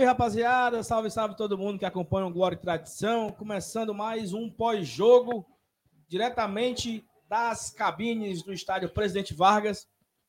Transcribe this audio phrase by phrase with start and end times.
[0.00, 0.82] Salve, rapaziada!
[0.82, 3.30] Salve, salve todo mundo que acompanha o Glória e Tradição.
[3.30, 5.44] Começando mais um pós-jogo,
[6.08, 9.86] diretamente das cabines do estádio Presidente Vargas.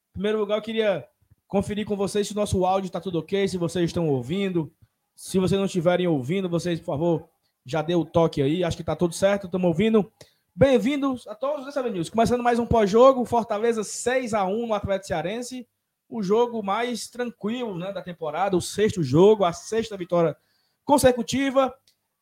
[0.10, 1.08] Em primeiro lugar, eu queria
[1.48, 4.70] conferir com vocês se o nosso áudio está tudo ok, se vocês estão ouvindo.
[5.16, 7.30] Se vocês não estiverem ouvindo, vocês, por favor,
[7.66, 8.66] já dê o toque aí.
[8.66, 10.12] Acho que está tudo certo, estamos ouvindo.
[10.54, 12.10] Bem-vindos a todos os News.
[12.10, 15.66] Começando mais um pós-jogo, Fortaleza 6 a 1 no Atlético Cearense
[16.12, 20.36] o jogo mais tranquilo né, da temporada, o sexto jogo, a sexta vitória
[20.84, 21.74] consecutiva.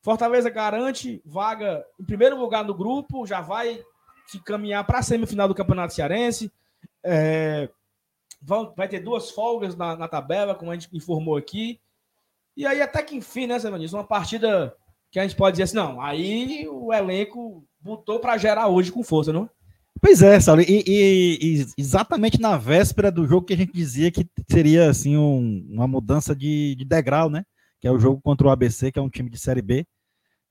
[0.01, 3.83] Fortaleza garante vaga em primeiro lugar no grupo, já vai
[4.27, 6.51] se caminhar para a semifinal do Campeonato Cearense.
[7.03, 7.67] É,
[8.39, 11.81] vão, vai ter duas folgas na, na, tabela, como a gente informou aqui.
[12.55, 13.91] E aí, até que enfim, né, Semanis?
[13.91, 14.75] Uma partida
[15.09, 19.03] que a gente pode dizer assim: não, aí o elenco botou para gerar hoje com
[19.03, 19.49] força, não?
[20.01, 24.09] Pois é, Saulo, e, e, e, exatamente na véspera do jogo que a gente dizia
[24.11, 27.43] que seria assim um, uma mudança de, de, degrau, né?
[27.81, 29.85] Que é o jogo contra o ABC, que é um time de Série B.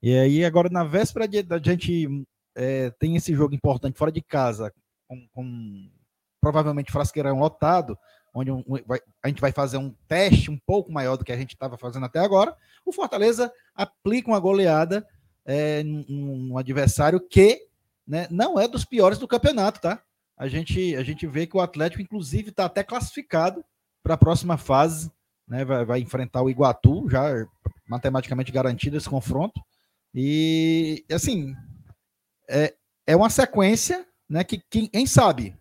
[0.03, 2.07] E aí, agora, na véspera da gente
[2.55, 4.73] é, tem esse jogo importante fora de casa,
[5.07, 5.91] com, com
[6.41, 7.99] provavelmente frasqueirão lotado,
[8.35, 11.37] onde um, vai, a gente vai fazer um teste um pouco maior do que a
[11.37, 15.07] gente estava fazendo até agora, o Fortaleza aplica uma goleada
[15.45, 17.68] é, num adversário que
[18.09, 20.03] né, não é dos piores do campeonato, tá?
[20.37, 23.63] A gente, a gente vê que o Atlético, inclusive, está até classificado
[24.03, 25.13] para a próxima fase,
[25.47, 25.65] né?
[25.65, 27.47] Vai, vai, enfrentar o Iguatu, já
[27.87, 29.61] matematicamente garantido esse confronto.
[30.15, 31.55] E, assim,
[32.49, 32.75] é,
[33.07, 35.55] é uma sequência né, que, quem sabe,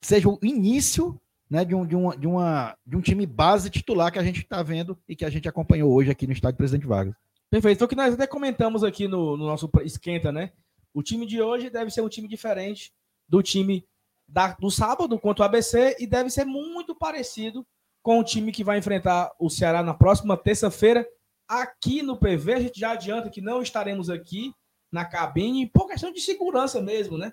[0.00, 1.20] seja o início
[1.50, 4.40] né, de, um, de, uma, de, uma, de um time base titular que a gente
[4.40, 7.14] está vendo e que a gente acompanhou hoje aqui no estádio Presidente Vargas.
[7.50, 7.78] Perfeito.
[7.78, 10.52] Foi o que nós até comentamos aqui no, no nosso esquenta, né?
[10.94, 12.92] O time de hoje deve ser um time diferente
[13.28, 13.86] do time
[14.28, 17.66] da, do sábado contra o ABC e deve ser muito parecido
[18.00, 21.06] com o time que vai enfrentar o Ceará na próxima terça-feira
[21.48, 22.54] aqui no PV.
[22.54, 24.54] A gente já adianta que não estaremos aqui
[24.92, 27.32] na cabine por questão de segurança mesmo, né?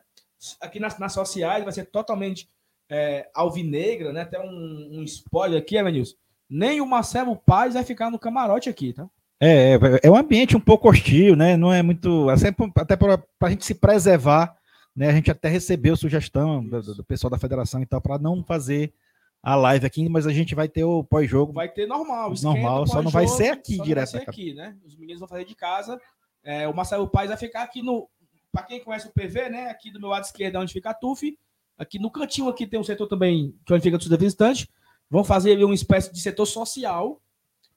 [0.59, 2.49] Aqui nas, nas sociais vai ser totalmente
[2.89, 4.21] é, alvinegra, né?
[4.21, 6.15] Até um, um spoiler aqui, Evanilson.
[6.49, 9.07] Nem o Marcelo Paz vai ficar no camarote aqui, tá?
[9.43, 11.57] É, é, é um ambiente um pouco hostil, né?
[11.57, 12.29] Não é muito.
[12.29, 14.55] Assim, até para a gente se preservar,
[14.95, 15.09] né?
[15.09, 18.93] A gente até recebeu sugestão do, do pessoal da federação e tal, para não fazer
[19.41, 21.53] a live aqui, mas a gente vai ter o pós-jogo.
[21.53, 24.11] Vai ter normal, normal, só não vai ser aqui direto.
[24.11, 24.77] Vai ser aqui, né?
[24.85, 25.99] Os meninos vão fazer de casa.
[26.43, 28.07] É, o Marcelo Paz vai ficar aqui no.
[28.51, 29.69] Para quem conhece o PV, né?
[29.71, 31.35] Aqui do meu lado esquerdo, onde fica a TUF.
[31.79, 34.67] Aqui no cantinho aqui tem um setor também, que onde fica dos visitantes.
[35.09, 37.19] Vão fazer ali uma espécie de setor social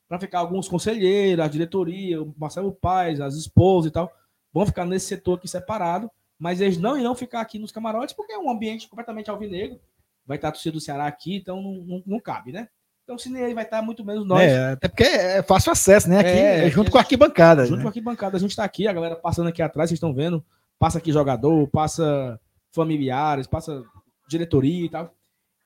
[0.09, 4.13] para ficar alguns conselheiros, a diretoria, o Marcelo Paz, as esposas e tal,
[4.53, 8.33] vão ficar nesse setor aqui separado, mas eles não irão ficar aqui nos camarotes, porque
[8.33, 9.81] é um ambiente completamente alvinegro.
[10.27, 12.69] Vai estar a torcida do Ceará aqui, então não, não, não cabe, né?
[13.05, 14.41] Então, se nem ele vai estar muito menos nós.
[14.41, 16.21] É, até porque é fácil acesso, né?
[16.21, 17.67] Aqui, é, é junto com a arquibancada.
[17.67, 17.83] Junto né?
[17.83, 18.37] com a arquibancada.
[18.39, 20.43] A gente está aqui, a galera passando aqui atrás, vocês estão vendo.
[20.79, 22.41] Passa aqui jogador, passa
[22.73, 23.85] familiares, passa
[24.27, 25.15] diretoria e tal.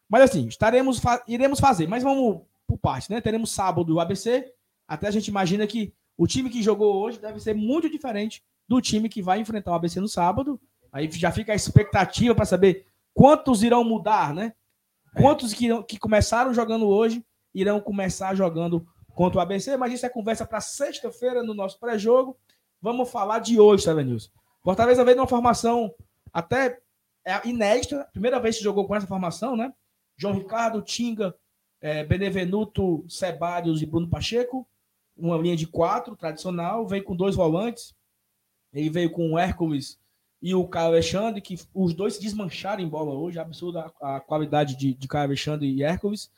[0.08, 3.20] Mas assim, estaremos, iremos fazer, mas vamos por parte, né?
[3.20, 4.52] Teremos sábado o ABC.
[4.86, 8.80] Até a gente imagina que o time que jogou hoje deve ser muito diferente do
[8.80, 10.60] time que vai enfrentar o ABC no sábado.
[10.92, 14.52] Aí já fica a expectativa para saber quantos irão mudar, né?
[15.16, 20.08] Quantos que, que começaram jogando hoje irão começar jogando contra o ABC, mas isso é
[20.08, 22.36] conversa para sexta-feira no nosso pré-jogo.
[22.80, 24.30] Vamos falar de hoje, tá, Nilson?
[24.62, 25.92] Fortaleza veio numa formação
[26.32, 26.78] até
[27.24, 29.72] é, inédita, primeira vez que jogou com essa formação, né?
[30.16, 31.34] João Ricardo, Tinga,
[31.80, 34.66] é, Benevenuto, Sebadios e Bruno Pacheco,
[35.16, 37.94] uma linha de quatro tradicional, veio com dois volantes,
[38.72, 39.98] ele veio com o Hércules
[40.40, 44.20] e o Caio Alexandre, que os dois se desmancharam em bola hoje, absurda a, a
[44.20, 46.30] qualidade de, de Caio Alexandre e Hércules.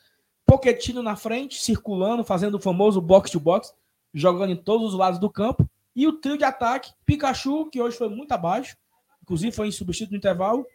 [0.46, 3.75] Poquetino na frente, circulando, fazendo o famoso box-to-box,
[4.12, 5.69] jogando em todos os lados do campo.
[5.94, 8.76] E o trio de ataque, Pikachu, que hoje foi muito abaixo,
[9.22, 10.66] inclusive foi em substituto no intervalo,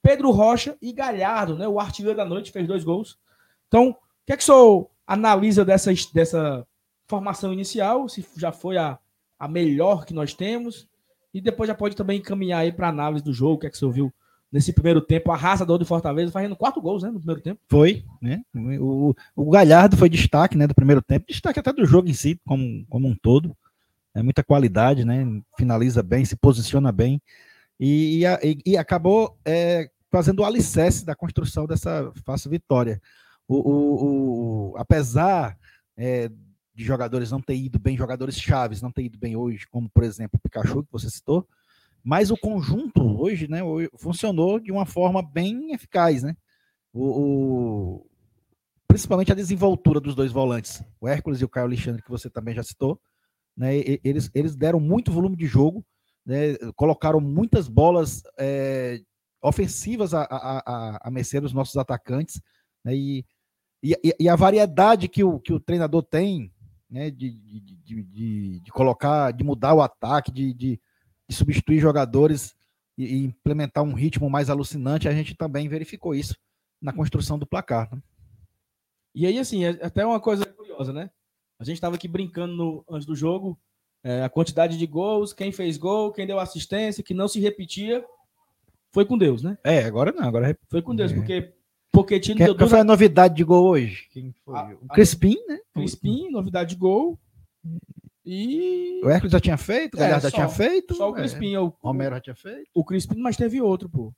[0.00, 3.18] Pedro Rocha e Galhardo, né, o artilheiro da noite, fez dois gols.
[3.66, 3.96] Então,
[4.28, 6.66] que é que o senhor analisa dessa, dessa
[7.06, 8.06] formação inicial?
[8.10, 8.98] Se já foi a,
[9.38, 10.86] a melhor que nós temos?
[11.32, 13.78] E depois já pode também encaminhar aí para análise do jogo, o que é que
[13.78, 14.12] você ouviu
[14.52, 17.58] nesse primeiro tempo, arrasador de Fortaleza, fazendo quatro gols, né, no primeiro tempo.
[17.68, 18.42] Foi, né?
[18.78, 22.38] O, o Galhardo foi destaque, né, do primeiro tempo, destaque até do jogo em si,
[22.46, 23.56] como, como um todo.
[24.14, 25.24] É muita qualidade, né?
[25.56, 27.20] Finaliza bem, se posiciona bem.
[27.80, 33.00] E, e, e acabou é, fazendo o alicerce da construção dessa fácil vitória.
[33.48, 35.58] O, o, o apesar
[35.96, 36.30] é,
[36.74, 40.04] de jogadores não ter ido bem, jogadores chaves não ter ido bem hoje, como por
[40.04, 41.48] exemplo o Pikachu, que você citou,
[42.04, 43.60] mas o conjunto hoje, né,
[43.96, 46.36] funcionou de uma forma bem eficaz, né?
[46.92, 48.06] O, o,
[48.86, 52.54] principalmente a desenvoltura dos dois volantes, o Hércules e o Caio Alexandre, que você também
[52.54, 53.00] já citou,
[53.56, 53.76] né?
[54.04, 55.84] Eles, eles deram muito volume de jogo,
[56.24, 56.54] né?
[56.76, 59.00] Colocaram muitas bolas é,
[59.42, 62.40] ofensivas a, a, a, a mercê dos nossos atacantes,
[62.84, 62.94] né?
[62.94, 63.26] E,
[63.82, 66.52] e, e, a variedade que o, que o treinador tem,
[66.90, 67.10] né?
[67.10, 70.80] De, de, de, de, de colocar, de mudar o ataque, de, de
[71.28, 72.56] de substituir jogadores
[72.96, 76.34] e, e, implementar um ritmo mais alucinante, a gente também verificou isso
[76.80, 77.94] na construção do placar.
[77.94, 78.02] Né?
[79.14, 81.10] E aí, assim, é até uma coisa curiosa, né?
[81.58, 83.58] A gente estava aqui brincando no, antes do jogo,
[84.02, 88.04] é, a quantidade de gols, quem fez gol, quem deu assistência, que não se repetia,
[88.92, 89.58] foi com Deus, né?
[89.64, 91.14] É, agora não, agora foi com Deus, é.
[91.14, 91.52] porque
[92.02, 92.70] Pochettino Quem, deu duas...
[92.70, 94.08] foi a novidade de gol hoje?
[94.10, 94.56] Quem foi?
[94.56, 95.58] A, o Crispim, né?
[95.74, 97.18] Crispim, novidade de gol.
[98.24, 99.00] E.
[99.02, 100.94] O Hércules já tinha feito, o Galhardo é, já tinha feito.
[100.94, 101.20] Só o é.
[101.20, 101.54] Crispim.
[101.54, 101.60] É.
[101.60, 102.68] O, Romero já tinha feito.
[102.74, 104.12] O Crispim, mas teve outro, pô.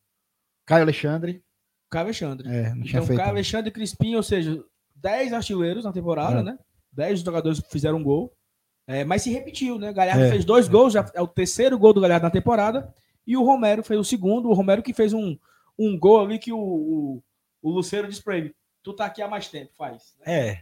[0.67, 1.43] Caio Alexandre.
[1.89, 2.49] Caio Alexandre.
[2.49, 3.19] É, não tinha então, feito.
[3.19, 4.63] Caio Alexandre e Crispim, ou seja,
[4.97, 6.43] 10 artilheiros na temporada, é.
[6.43, 6.59] né?
[6.93, 8.33] 10 jogadores fizeram um gol.
[8.87, 9.93] É, mas se repetiu, né?
[9.93, 10.31] Galhardo é.
[10.31, 12.93] fez dois gols, já é o terceiro gol do Galhardo na temporada.
[13.27, 14.49] E o Romero fez o segundo.
[14.49, 15.39] O Romero que fez um,
[15.79, 17.23] um gol ali que o, o,
[17.63, 20.15] o Luceiro disse pra ele: Tu tá aqui há mais tempo, faz.
[20.25, 20.61] É.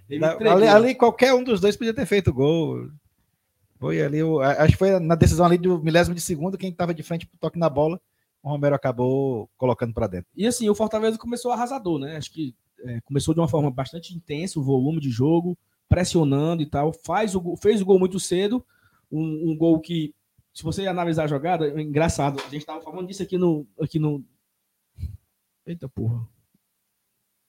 [0.50, 2.88] ali, ali, qualquer um dos dois podia ter feito gol.
[3.78, 6.92] Foi ali, o, acho que foi na decisão ali do milésimo de segundo, quem estava
[6.92, 8.00] de frente pro toque na bola,
[8.42, 10.28] o Romero acabou colocando para dentro.
[10.36, 12.16] E assim, o Fortaleza começou arrasador, né?
[12.16, 15.56] Acho que é, começou de uma forma bastante intensa, o volume de jogo,
[15.88, 16.92] pressionando e tal.
[17.04, 18.66] Faz o, fez o gol muito cedo,
[19.12, 20.12] um, um gol que,
[20.52, 22.40] se você analisar a jogada, é engraçado.
[22.40, 24.24] A gente estava falando disso aqui no, aqui no.
[25.64, 26.26] Eita porra.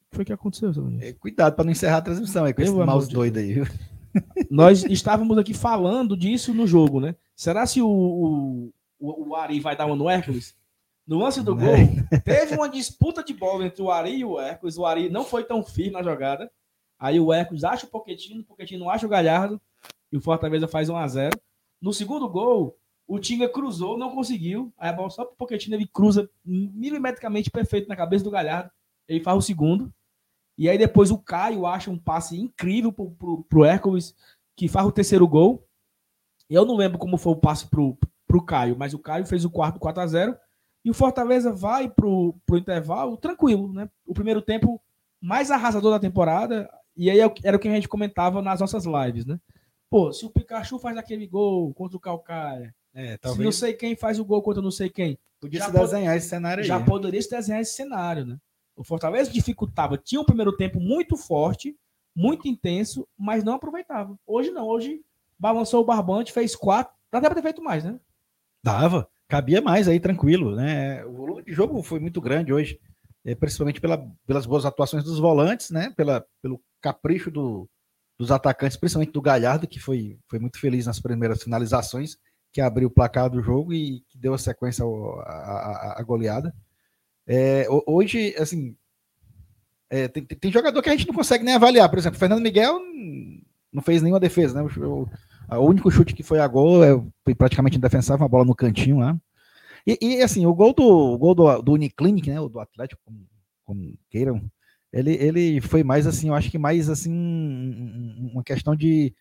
[0.09, 2.71] O que foi que aconteceu, é, Cuidado para não encerrar a transmissão aí com esse
[2.71, 3.61] mouse doido aí.
[4.50, 7.15] Nós estávamos aqui falando disso no jogo, né?
[7.35, 10.56] Será se o, o, o Ari vai dar uma no Hércules?
[11.06, 11.75] No lance do gol,
[12.25, 14.77] teve uma disputa de bola entre o Ari e o Hércules.
[14.77, 16.51] O Ari não foi tão firme na jogada.
[17.00, 19.61] Aí o Hércules acha o Poquetino, o Poquetino acha o Galhardo
[20.11, 21.39] e o Fortaleza faz 1 a 0
[21.81, 22.77] No segundo gol,
[23.07, 24.73] o Tinga cruzou, não conseguiu.
[24.77, 28.69] Aí a bola só pro Poquetino, ele cruza milimetricamente perfeito na cabeça do Galhardo.
[29.07, 29.91] Ele faz o segundo.
[30.59, 34.13] E aí depois o Caio acha um passe incrível pro, pro, pro Hércules,
[34.57, 35.65] que faz o terceiro gol.
[36.50, 37.97] Eu não lembro como foi o passe pro,
[38.27, 40.38] pro Caio, mas o Caio fez o quarto 4 a 0
[40.83, 43.89] E o Fortaleza vai pro, pro intervalo tranquilo, né?
[44.06, 44.81] O primeiro tempo
[45.21, 46.69] mais arrasador da temporada.
[46.94, 49.39] E aí é era o que a gente comentava nas nossas lives, né?
[49.89, 53.38] Pô, se o Pikachu faz aquele gol contra o Calcaia, é, talvez...
[53.38, 55.17] se não sei quem faz o gol contra não sei quem.
[55.39, 56.67] Podia se desenhar esse cenário aí.
[56.67, 58.37] Já poderia se desenhar esse cenário, né?
[58.80, 61.76] O Fortaleza dificultava, tinha um primeiro tempo muito forte,
[62.16, 64.18] muito intenso, mas não aproveitava.
[64.26, 65.02] Hoje não, hoje
[65.38, 68.00] balançou o barbante, fez quatro, dá até para ter feito mais, né?
[68.64, 71.04] Dava, cabia mais aí, tranquilo, né?
[71.06, 72.80] O volume de jogo foi muito grande hoje,
[73.26, 75.94] é, principalmente pela, pelas boas atuações dos volantes, né?
[75.98, 77.69] Pela, pelo capricho do,
[78.18, 82.18] dos atacantes, principalmente do Galhardo, que foi, foi muito feliz nas primeiras finalizações,
[82.50, 86.56] que abriu o placar do jogo e que deu a sequência à goleada.
[87.31, 88.76] É, hoje, assim,
[89.88, 91.88] é, tem, tem, jogador que a gente não consegue nem avaliar.
[91.88, 92.80] Por exemplo, o Fernando Miguel
[93.71, 94.68] não fez nenhuma defesa, né?
[94.80, 95.07] O,
[95.52, 96.90] o único chute que foi a gol é,
[97.24, 99.16] foi praticamente indefensável, uma bola no cantinho lá.
[99.86, 102.42] E, e assim, o gol do, o gol do, do Uniclinic, né?
[102.42, 103.28] O do Atlético, como,
[103.64, 104.42] como, queiram,
[104.92, 107.12] ele, ele foi mais assim, eu acho que mais assim,
[108.33, 109.14] uma questão de,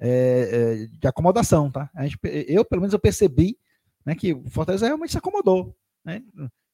[0.00, 1.88] é, é, de acomodação, tá?
[2.00, 3.56] Gente, eu, pelo menos, eu percebi
[4.04, 5.76] né, que o Fortaleza realmente se acomodou.
[6.04, 6.22] Né?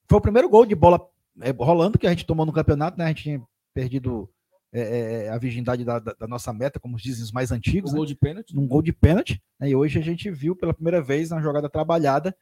[0.08, 1.00] Foi o primeiro gol de bola
[1.40, 3.04] é, rolando que a gente tomou no campeonato, né?
[3.04, 3.42] A gente tinha
[3.74, 4.28] perdido
[4.72, 7.90] é, a virgindade da, da, da, nossa meta, como dizem os mais antigos.
[7.90, 7.98] Um né?
[7.98, 8.58] gol de pênalti.
[8.58, 9.42] Um gol de pênalti.
[9.58, 9.70] Né?
[9.70, 12.34] E hoje a gente viu pela primeira vez na jogada trabalhada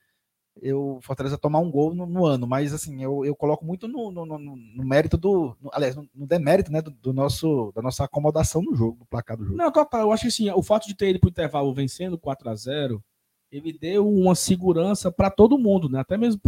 [0.62, 4.10] eu Fortaleza tomar um gol no, no ano, mas assim, eu, eu coloco muito no,
[4.10, 5.56] no, no mérito do.
[5.72, 9.44] aliás, no, demérito né, do, do, nosso, da nossa acomodação no jogo, do placar do
[9.44, 9.56] jogo.
[9.56, 10.02] Não, total.
[10.02, 12.54] Eu acho que assim, o fato de ter ido para o intervalo vencendo 4 a
[12.54, 13.02] 0
[13.50, 16.00] ele deu uma segurança para todo mundo, né?
[16.00, 16.40] Até mesmo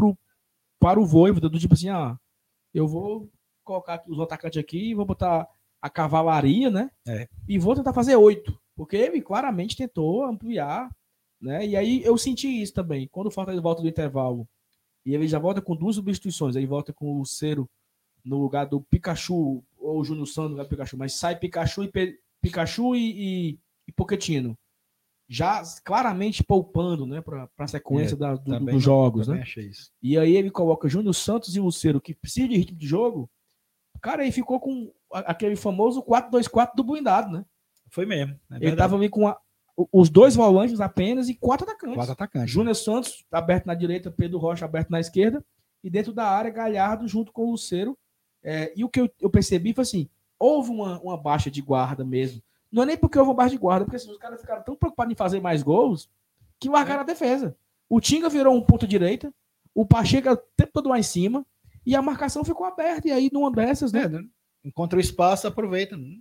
[0.79, 2.19] para o Voivoda, do tipo assim, ah,
[2.73, 3.29] eu vou
[3.65, 5.49] colocar os atacantes aqui, vou botar
[5.81, 6.91] a cavalaria, né?
[7.07, 7.29] É.
[7.47, 10.91] E vou tentar fazer oito, porque ele claramente tentou ampliar
[11.41, 11.67] Né?
[11.67, 13.09] E aí eu senti isso também.
[13.09, 14.49] Quando o Fortaleza volta do intervalo
[15.07, 17.69] e ele já volta com duas substituições, aí volta com o Cero
[18.25, 21.85] no lugar do Pikachu, ou o Júnior Santos no lugar do Pikachu, mas sai Pikachu
[21.85, 22.19] e.
[22.41, 24.57] Pikachu e, e, e Pochettino.
[25.29, 29.29] Já claramente poupando né, para a sequência é, da, do, dos jogos.
[29.29, 29.45] Né?
[30.03, 33.31] E aí ele coloca Júnior Santos e Lucero, que precisa de ritmo de jogo.
[34.01, 37.45] Cara, aí ficou com aquele famoso 4-2-4 do blindado, né?
[37.91, 38.39] Foi mesmo.
[38.53, 39.39] É ele tava ali com a,
[39.93, 41.97] os dois volantes apenas e quatro atacantes.
[41.97, 42.51] Quatro atacantes.
[42.51, 45.45] Júnior Santos aberto na direita, Pedro Rocha aberto na esquerda.
[45.83, 47.97] E dentro da área, Galhardo junto com o Lucero.
[48.43, 50.09] É, e o que eu, eu, percebi foi assim:
[50.39, 52.43] houve uma, uma baixa de guarda mesmo.
[52.71, 54.77] Não é nem porque houve uma baixa de guarda, porque assim, os caras ficaram tão
[54.77, 56.09] preocupados em fazer mais gols
[56.61, 57.57] que largaram a defesa.
[57.89, 59.33] O Tinga virou um ponto direita,
[59.75, 61.47] o Pacheco o tempo todo lá em cima,
[61.87, 63.09] e a marcação ficou aberta.
[63.09, 64.05] E aí, numa dessas, né?
[64.05, 65.97] É, encontra o espaço, aproveita.
[65.97, 66.21] Não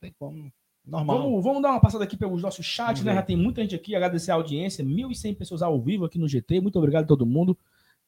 [0.00, 0.52] tem como.
[0.84, 1.18] Normal.
[1.18, 3.14] Vamos, vamos dar uma passada aqui pelos nossos chats, né?
[3.14, 3.96] Já tem muita gente aqui.
[3.96, 4.84] Agradecer a audiência.
[4.84, 6.60] 1.100 pessoas ao vivo aqui no GT.
[6.60, 7.58] Muito obrigado a todo mundo.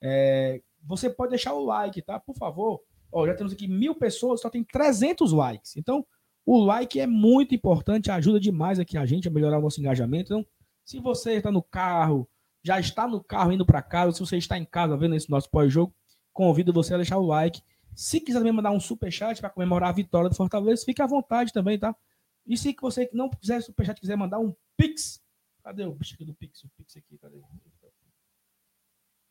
[0.01, 2.21] É, você pode deixar o like, tá?
[2.21, 2.81] Por favor.
[3.13, 5.77] Ó, já temos aqui mil pessoas, só tem 300 likes.
[5.77, 6.07] Então,
[6.45, 10.33] o like é muito importante, ajuda demais aqui a gente a melhorar o nosso engajamento.
[10.33, 10.47] Então,
[10.85, 12.29] se você está no carro,
[12.63, 15.49] já está no carro indo para casa, se você está em casa vendo esse nosso
[15.51, 15.95] pós-jogo,
[16.33, 17.63] convido você a deixar o like.
[17.95, 21.07] Se quiser também mandar um super chat para comemorar a vitória do Fortaleza, fique à
[21.07, 21.95] vontade também, tá?
[22.47, 25.23] E se você não quiser superchat, quiser mandar um Pix,
[25.63, 26.65] cadê o bicho aqui do Pix?
[26.65, 27.41] O Pix aqui, cadê?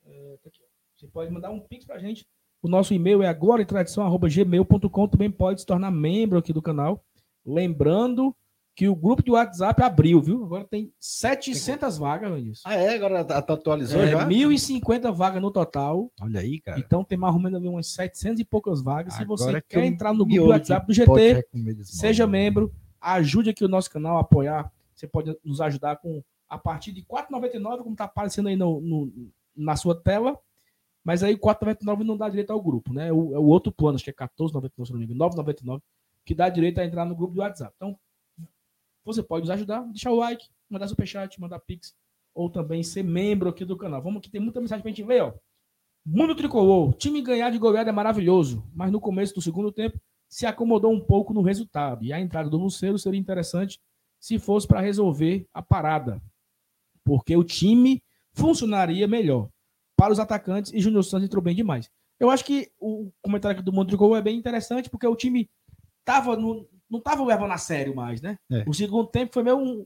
[0.06, 0.62] É, tá aqui,
[0.96, 2.28] Você pode mandar um Pix pra gente.
[2.62, 5.08] O nosso e-mail é agora.tradição.gmail.com.
[5.08, 7.04] Também pode se tornar membro aqui do canal.
[7.46, 8.36] Lembrando
[8.76, 10.44] que o grupo de WhatsApp abriu, viu?
[10.44, 12.00] Agora tem 700 tem...
[12.00, 12.62] vagas nisso.
[12.66, 12.96] Ah, é?
[12.96, 14.26] Agora atualizou é, já?
[14.26, 16.12] 1.050 vagas no total.
[16.22, 16.80] Olha aí, cara.
[16.80, 19.20] Então tem mais ou menos umas 700 e poucas vagas.
[19.20, 21.46] Agora Se você quer entrar no grupo do WhatsApp do GT,
[21.84, 24.72] seja membro ajude aqui o nosso canal a apoiar.
[24.94, 28.82] Você pode nos ajudar com a partir de R$ 4,99, como está aparecendo aí no,
[28.82, 29.12] no,
[29.56, 30.38] na sua tela.
[31.10, 33.12] Mas aí R$ 4,99 não dá direito ao grupo, né?
[33.12, 35.82] O, é o outro plano, acho que é R$ 14,99, se não me engano, 9,99,
[36.24, 37.74] que dá direito a entrar no grupo do WhatsApp.
[37.78, 37.98] Então,
[39.04, 41.96] você pode nos ajudar, deixar o like, mandar superchat, mandar pix,
[42.32, 44.04] ou também ser membro aqui do canal.
[44.04, 45.34] Vamos que tem muita mensagem pra gente ver, ó.
[46.06, 50.46] Mundo tricolor, time ganhar de goleada é maravilhoso, mas no começo do segundo tempo se
[50.46, 52.06] acomodou um pouco no resultado.
[52.06, 53.82] E a entrada do Lucero seria interessante
[54.20, 56.22] se fosse para resolver a parada,
[57.04, 59.50] porque o time funcionaria melhor
[60.00, 61.92] para os atacantes e Júnior Santos entrou bem demais.
[62.18, 65.50] Eu acho que o comentário aqui do Mondrigo é bem interessante, porque o time
[66.06, 68.38] tava no, não estava levando a sério mais, né?
[68.50, 68.64] É.
[68.66, 69.86] O segundo tempo foi meio um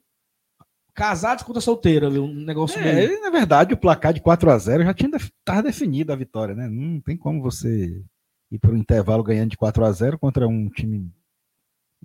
[0.94, 3.22] casados contra solteiro, um negócio é, meio...
[3.22, 6.68] Na verdade, o placar de 4 a 0 já tinha estava definido a vitória, né?
[6.70, 8.04] Não tem como você
[8.52, 11.12] e para o intervalo ganhando de 4 a 0 contra um time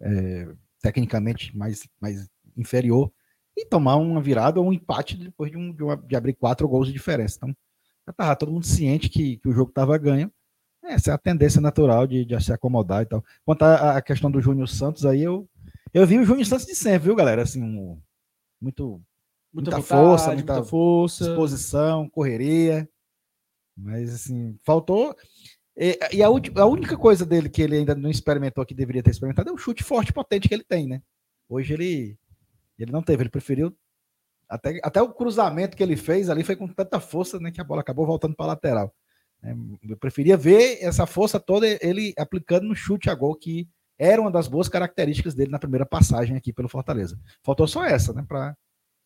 [0.01, 0.49] é,
[0.81, 3.13] tecnicamente mais, mais inferior
[3.55, 6.67] e tomar uma virada ou um empate depois de, um, de, uma, de abrir quatro
[6.67, 7.37] gols de diferença.
[7.37, 7.55] Então,
[8.09, 10.33] já estava todo mundo ciente que, que o jogo estava ganho.
[10.83, 13.23] Essa é a tendência natural de, de se acomodar e tal.
[13.45, 15.47] Quanto à questão do Júnior Santos, aí eu,
[15.93, 17.43] eu vi o Júnior Santos de sempre, viu, galera?
[17.43, 18.01] Assim, um,
[18.59, 19.03] muito,
[19.53, 22.89] muita, muita vontade, força, muita, muita força, disposição, correria.
[23.77, 25.15] Mas, assim, faltou.
[25.77, 29.11] E, e a, a, única coisa dele que ele ainda não experimentou, que deveria ter
[29.11, 31.03] experimentado, é o chute forte potente que ele tem, né?
[31.47, 32.19] Hoje ele,
[32.79, 33.77] ele não teve, ele preferiu.
[34.49, 37.65] Até, até o cruzamento que ele fez ali foi com tanta força né, que a
[37.65, 38.95] bola acabou voltando para a lateral.
[39.43, 39.55] É,
[39.89, 44.31] eu preferia ver essa força toda ele aplicando no chute a gol, que era uma
[44.31, 47.21] das boas características dele na primeira passagem aqui pelo Fortaleza.
[47.43, 48.25] Faltou só essa, né?
[48.27, 48.57] Para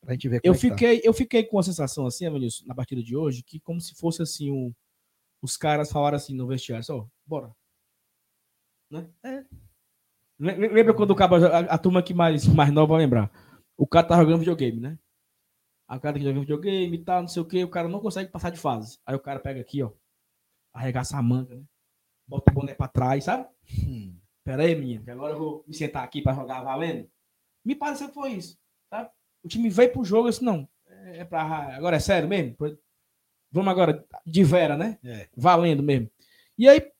[0.07, 1.07] a gente ver eu é fiquei, tá.
[1.07, 4.23] eu fiquei com a sensação assim, Evanilson, na partida de hoje, que como se fosse
[4.23, 4.73] assim um
[5.43, 7.51] os caras falaram assim no vestiário, só, bora.
[8.89, 9.09] Né?
[9.25, 9.45] É.
[10.39, 13.31] Lembra quando o cara, a, a, turma que mais, mais nova vai lembrar?
[13.77, 14.99] O cara tá jogando videogame, né?
[15.93, 18.31] A cara que joga videogame e tal, não sei o que, o cara não consegue
[18.31, 18.99] passar de fase.
[19.05, 19.91] Aí o cara pega aqui, ó,
[20.73, 21.63] arregaça a manga, né?
[22.27, 23.47] Bota o boné pra trás, sabe?
[23.87, 24.17] Hum.
[24.43, 27.07] Pera aí, menino, que agora eu vou me sentar aqui pra jogar valendo.
[27.63, 28.59] Me pareceu que foi isso,
[28.89, 29.13] tá?
[29.45, 31.77] O time veio pro jogo, disse, não, é, é pra...
[31.77, 32.57] Agora é sério mesmo?
[33.51, 34.99] Vamos agora de Vera, né?
[35.05, 35.29] É.
[35.37, 36.11] Valendo mesmo.
[36.57, 36.91] E aí,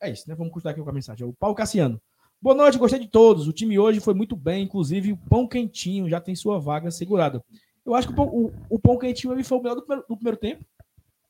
[0.00, 0.34] é isso, né?
[0.34, 1.26] Vamos continuar aqui com a mensagem.
[1.26, 2.00] O Paulo Cassiano.
[2.40, 3.46] Boa noite, gostei de todos.
[3.46, 7.44] O time hoje foi muito bem, inclusive o pão quentinho já tem sua vaga segurada.
[7.90, 10.06] Eu acho que o pão, o, o pão quentinho ele foi o melhor do primeiro,
[10.08, 10.64] do primeiro, tempo,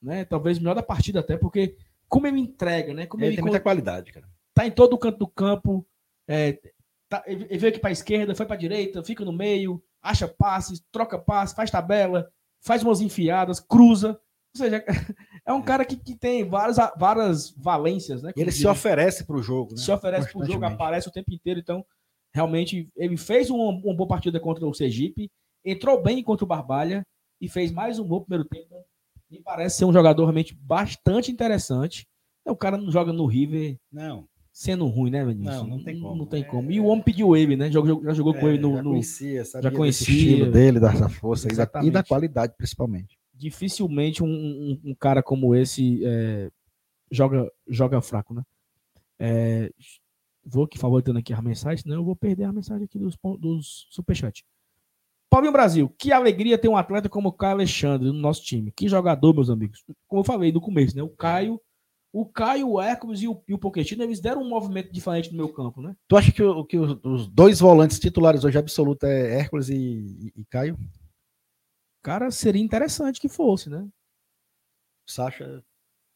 [0.01, 0.25] né?
[0.25, 1.77] Talvez o melhor da partida até, porque
[2.09, 3.07] como ele entrega, né?
[3.07, 4.29] Como ele, ele tem muita qualidade, cara.
[4.53, 5.87] Tá em todo o canto do campo,
[6.29, 6.59] é,
[7.09, 10.29] tá, ele veio aqui para a esquerda, foi para a direita, fica no meio, acha
[10.29, 14.21] passes, troca passes, faz tabela, faz umas enfiadas, cruza.
[14.55, 14.85] Ou seja,
[15.47, 18.33] é um cara que, que tem várias, várias valências, né?
[18.37, 19.73] Ele se oferece para o jogo.
[19.73, 19.79] Né?
[19.79, 21.61] Se oferece para o jogo, aparece o tempo inteiro.
[21.61, 21.85] Então,
[22.35, 25.31] realmente, ele fez uma, uma boa partida contra o Sergipe.
[25.65, 27.05] Entrou bem contra o Barbalha
[27.41, 28.75] e fez mais um gol no primeiro tempo.
[29.31, 32.07] Me parece ser um jogador realmente bastante interessante.
[32.47, 33.77] O cara não joga no River.
[33.93, 34.29] Não.
[34.53, 35.63] Sendo ruim, né, Vinícius?
[35.63, 36.17] Não, não tem como.
[36.17, 36.71] Não tem como.
[36.73, 37.71] E o homem pediu ele, né?
[37.71, 38.75] Já, já jogou com É, ele no.
[38.77, 40.15] já conhecia, sabia já conhecia.
[40.15, 43.17] estilo dele, dessa força e da, e da qualidade, principalmente.
[43.33, 46.51] dificilmente um, um- um cara como esse é,
[47.11, 48.43] joga, joga fraco, né?
[49.19, 49.71] É,
[50.45, 53.87] vou aqui favoritando aqui a mensagem, senão eu vou perder a mensagem aqui dos, dos
[53.91, 54.45] superchat.
[55.31, 58.73] Paulinho Brasil, que alegria ter um atleta como o Caio Alexandre no nosso time.
[58.73, 59.83] Que jogador, meus amigos.
[60.09, 61.03] Como eu falei no começo, né?
[61.05, 61.61] O Caio,
[62.13, 65.37] o Caio, o Hércules e o, e o Pochettino, eles deram um movimento diferente no
[65.37, 65.95] meu campo, né?
[66.09, 69.77] Tu acha que, o- que os, os dois volantes titulares hoje absoluto é Hércules e,
[69.77, 70.77] e- e Caio?
[72.03, 73.87] Cara, seria interessante que fosse, né?
[75.09, 75.63] Sacha.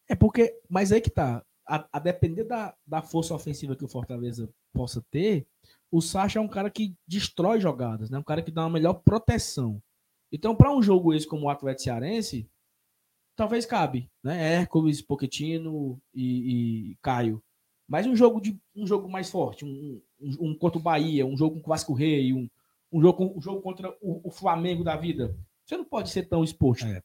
[0.09, 1.45] É porque, mas aí que tá.
[1.67, 5.47] A, a depender da, da força ofensiva que o Fortaleza possa ter,
[5.97, 8.19] o Sacha é um cara que destrói jogadas, né?
[8.19, 9.81] Um cara que dá uma melhor proteção.
[10.33, 12.49] Então, para um jogo esse como o Atlético Cearense,
[13.37, 14.55] talvez cabe, né?
[14.55, 17.43] Hércules, Pochettino e, e Caio.
[17.87, 21.37] Mas um jogo de um jogo mais forte, um, um, um contra o Bahia, um
[21.37, 22.49] jogo com o Vasco Rei, um,
[22.91, 25.37] um, jogo, um jogo contra o, o Flamengo da vida.
[25.65, 26.87] Você não pode ser tão exposto.
[26.87, 27.03] É.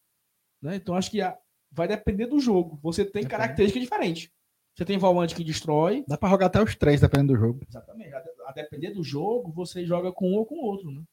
[0.62, 0.78] Né?
[0.78, 1.38] Então, acho que a-
[1.72, 2.80] vai depender do jogo.
[2.82, 3.30] Você tem Depende.
[3.30, 4.32] características diferentes.
[4.76, 6.04] Você tem volante que destrói.
[6.08, 7.60] Dá pra jogar até os três, dependendo do jogo.
[7.68, 8.12] Exatamente.
[8.50, 10.92] A, de- a depender do jogo, você joga com um ou com o outro.
[10.92, 11.04] Né?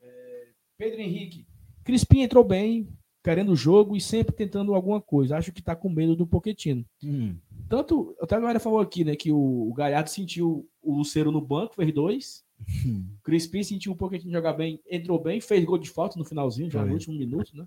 [0.00, 1.46] É, Pedro Henrique.
[1.84, 2.88] Crispim entrou bem,
[3.24, 5.36] querendo o jogo e sempre tentando alguma coisa.
[5.36, 6.84] Acho que tá com medo do Poquetino.
[7.04, 7.36] Hum.
[7.68, 11.40] Tanto, até a galera falou aqui, né, que o, o Galhardo sentiu o Luceiro no
[11.40, 12.44] banco, fez dois.
[12.86, 13.08] Hum.
[13.24, 16.80] Crispim sentiu um Pochettino jogar bem, entrou bem, fez gol de falta no finalzinho, já
[16.80, 16.88] Foi.
[16.88, 17.66] no último minuto, né?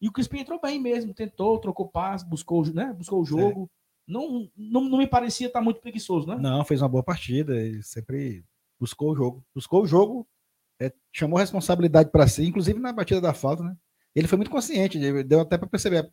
[0.00, 2.94] E o Crispim entrou bem mesmo, tentou, trocou passe, buscou, né?
[2.96, 3.70] buscou o jogo.
[4.10, 6.36] Não, não, não me parecia estar muito preguiçoso, né?
[6.36, 8.44] Não, fez uma boa partida e sempre
[8.78, 9.44] buscou o jogo.
[9.54, 10.26] Buscou o jogo,
[10.80, 13.76] é, chamou responsabilidade para si, inclusive na batida da falta, né?
[14.14, 16.10] Ele foi muito consciente, ele- deu até para perceber.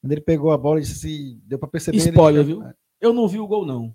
[0.00, 1.98] Quando ele pegou a bola, ele disse, deu para perceber.
[1.98, 2.74] ele Spoiler, tinha- viu?
[3.00, 3.94] Eu não vi o gol, não.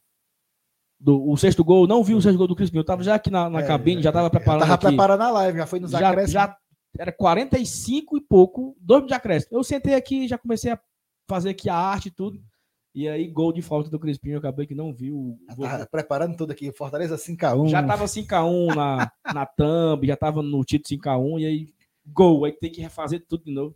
[1.00, 2.78] Do, o sexto gol, não vi o sexto gol do Crispim.
[2.78, 4.86] Eu tava já aqui na, na É, cabine, já tava Eu preparando tava aqui.
[4.86, 6.32] preparando a live, já foi nos já, acréscimos.
[6.34, 6.58] já
[7.00, 9.58] era 45 e pouco, dois de acréscimo.
[9.58, 10.80] Eu sentei aqui, já comecei a
[11.28, 12.40] fazer aqui a arte e tudo.
[12.96, 15.38] E aí, gol de falta do Crispim, eu acabei que não vi o.
[15.50, 16.72] Já vou- tava preparando tudo aqui.
[16.72, 17.68] Fortaleza 5x1.
[17.68, 21.74] Já tava 5x1 na, na thumb, já tava no título 5x1, e aí,
[22.06, 22.46] gol.
[22.46, 23.76] Aí tem que refazer tudo de novo.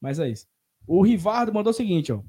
[0.00, 0.46] Mas é isso.
[0.86, 2.22] O Rivardo mandou o seguinte, ó.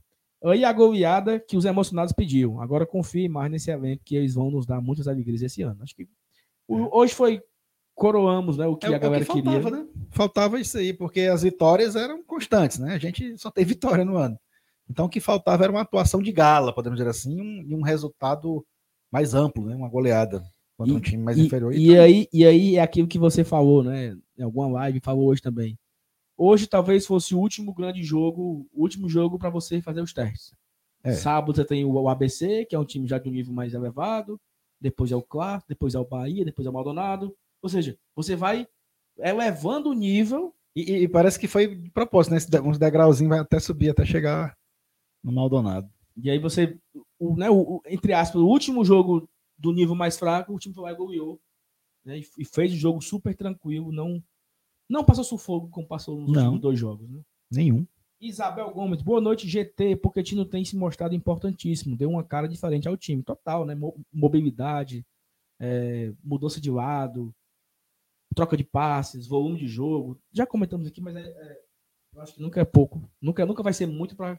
[0.43, 2.59] Aí a goleada que os emocionados pediam.
[2.61, 5.81] Agora confie mais nesse evento que eles vão nos dar muitas alegrias esse ano.
[5.83, 6.07] Acho que
[6.67, 7.41] o- hoje foi
[7.95, 9.77] coroamos, né, o que É, a é galera que faltava, queria.
[9.83, 9.87] né?
[10.11, 12.93] Faltava isso aí, porque as vitórias eram constantes, né?
[12.93, 14.39] A gente só tem vitória no ano.
[14.89, 17.75] Então o que faltava era uma atuação de gala, podemos dizer assim, e um, e
[17.75, 18.65] um resultado
[19.11, 19.75] mais amplo, né?
[19.75, 20.43] Uma goleada
[20.77, 21.73] contra um time mais e, inferior.
[21.73, 24.15] E Então, aí, e aí é aquilo que você falou, né?
[24.37, 25.77] Em alguma live, falou hoje também.
[26.37, 30.53] Hoje talvez fosse o último grande jogo, o último jogo para você fazer os testes.
[31.03, 31.11] É.
[31.13, 34.39] Sábado você tem o ABC, que é um time já de um nível mais elevado.
[34.81, 37.35] Depois é o Clássico, depois é o Bahia, depois é o Maldonado.
[37.61, 38.65] Ou seja, você vai
[39.17, 40.53] elevando o nível.
[40.75, 42.61] E, e- e parece que foi de propósito, né?
[42.61, 44.55] Uns degrauzinhos vai até subir, até chegar
[45.23, 45.89] no Maldonado.
[46.15, 46.77] E aí você,
[47.17, 49.27] o, né, o, entre aspas, o último jogo
[49.57, 51.39] do nível mais fraco, o time foi lá e goleou.
[52.05, 53.91] Né, e, fez o jogo super tranquilo.
[53.91, 54.23] Não,
[54.89, 56.41] não passou sufoco como passou nos Não.
[56.43, 57.09] últimos dois jogos.
[57.09, 57.21] Né?
[57.51, 57.85] Nenhum.
[58.21, 59.95] Isabel Gomes, boa noite, GT.
[59.95, 63.75] Pochettino tem se mostrado importantíssimo, deu uma cara diferente ao time, total, né?
[63.75, 65.05] Mo- Mobilidade,
[65.57, 67.33] é, mudança de lado,
[68.35, 70.19] troca de passes, volume de jogo.
[70.33, 71.61] Já comentamos aqui, mas é- é,
[72.15, 74.37] eu acho que nunca é pouco, nunca, nunca vai ser muito para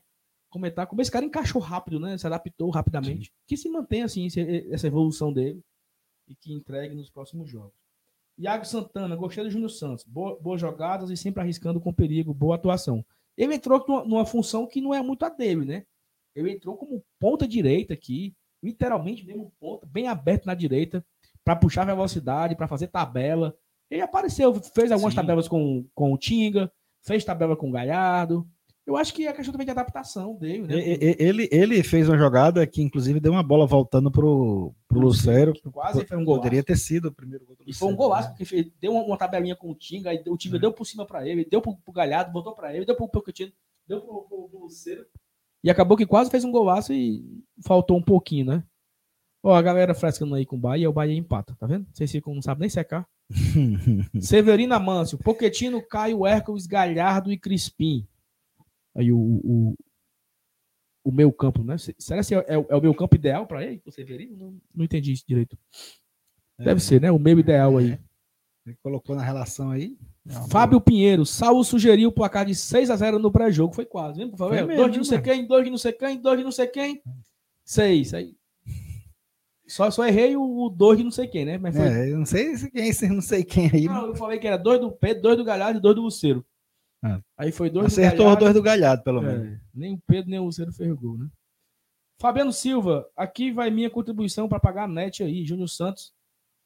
[0.51, 2.19] comentar como esse cara encaixou rápido, né?
[2.19, 4.27] Se adaptou rapidamente, que se mantenha assim
[4.71, 5.63] essa evolução dele
[6.29, 7.73] e que entregue nos próximos jogos.
[8.39, 10.05] Iago Santana, gostei do Júnior Santos.
[10.05, 13.05] Boa- boas jogadas e sempre arriscando com perigo, boa atuação.
[13.37, 15.85] Ele entrou numa, numa função que não é muito a dele, né?
[16.35, 21.05] Ele entrou como ponta direita aqui, literalmente mesmo ponta, bem aberto na direita,
[21.45, 23.55] para puxar velocidade, para fazer tabela.
[23.91, 25.17] Ele apareceu, fez algumas Sim.
[25.21, 26.71] tabelas com, com o Tinga,
[27.03, 28.47] fez tabela com o Galhardo.
[28.91, 30.75] Eu acho que é questão também de adaptação dele, né?
[31.19, 35.53] Ele, ele fez uma jogada que, inclusive, deu uma bola voltando pro, pro Lucero.
[35.73, 36.43] Quase foi um golaço.
[36.43, 38.31] Poderia ter sido o primeiro gol do E foi um Lucero, golaço, né?
[38.35, 40.61] porque fez- deu uma, uma tabelinha com o Tinga, o Tinga É.
[40.61, 43.53] deu por cima para ele, deu pro, pro Galhardo, botou para ele, deu pro Pochettino,
[43.87, 45.07] deu pro, pro, pro Lucero.
[45.63, 47.23] E acabou que quase fez um golaço e
[47.65, 48.65] faltou um pouquinho, né?
[49.43, 51.87] Ó, a galera frescando aí com o Bahia, o Bahia empata, tá vendo?
[51.93, 53.07] Vocês ficam, não sabem nem secar.
[54.21, 58.07] Severina Mâncio, Poquetino, Caio, Hércules, Galhardo e Crispim.
[58.97, 59.77] Aí o, o,
[61.05, 61.79] o meu campo, né?
[61.79, 64.37] Se- Será que é, é o- é o meu campo ideal para ele, o Severino?
[64.37, 65.57] Não, não entendi isso direito.
[66.59, 66.81] Deve É.
[66.81, 67.11] ser, né?
[67.11, 67.99] O meu ideal aí.
[68.67, 69.97] Ele colocou na relação aí.
[70.51, 73.75] Fábio Pinheiro, Saul sugeriu o placar de 6 a 0 no pré-jogo.
[73.75, 74.55] Foi quase, viu, por favor?
[74.55, 75.25] Mesmo, Dois de não sei mano.
[75.31, 77.03] quem, dois de não sei quem, dois de não sei quem.
[77.65, 78.13] Seis.
[78.13, 78.37] Aí.
[79.67, 81.57] Só, só errei o, o dois de não sei quem, né?
[81.57, 81.87] Mas foi.
[81.87, 83.85] É, eu não sei se quem, não sei quem aí.
[83.87, 86.45] Não, eu falei que era dois do Pedro, dois do Galhardo e dois do Luceiro.
[87.03, 87.21] Ah.
[87.37, 89.47] Aí foi dois Acertou do os dois do Galhardo, pelo menos.
[89.47, 91.29] É, nem o Pedro nem o Luceiro fez gol, né?
[92.19, 95.45] Fabiano Silva, aqui vai minha contribuição para pagar a net aí.
[95.45, 96.13] Júnior Santos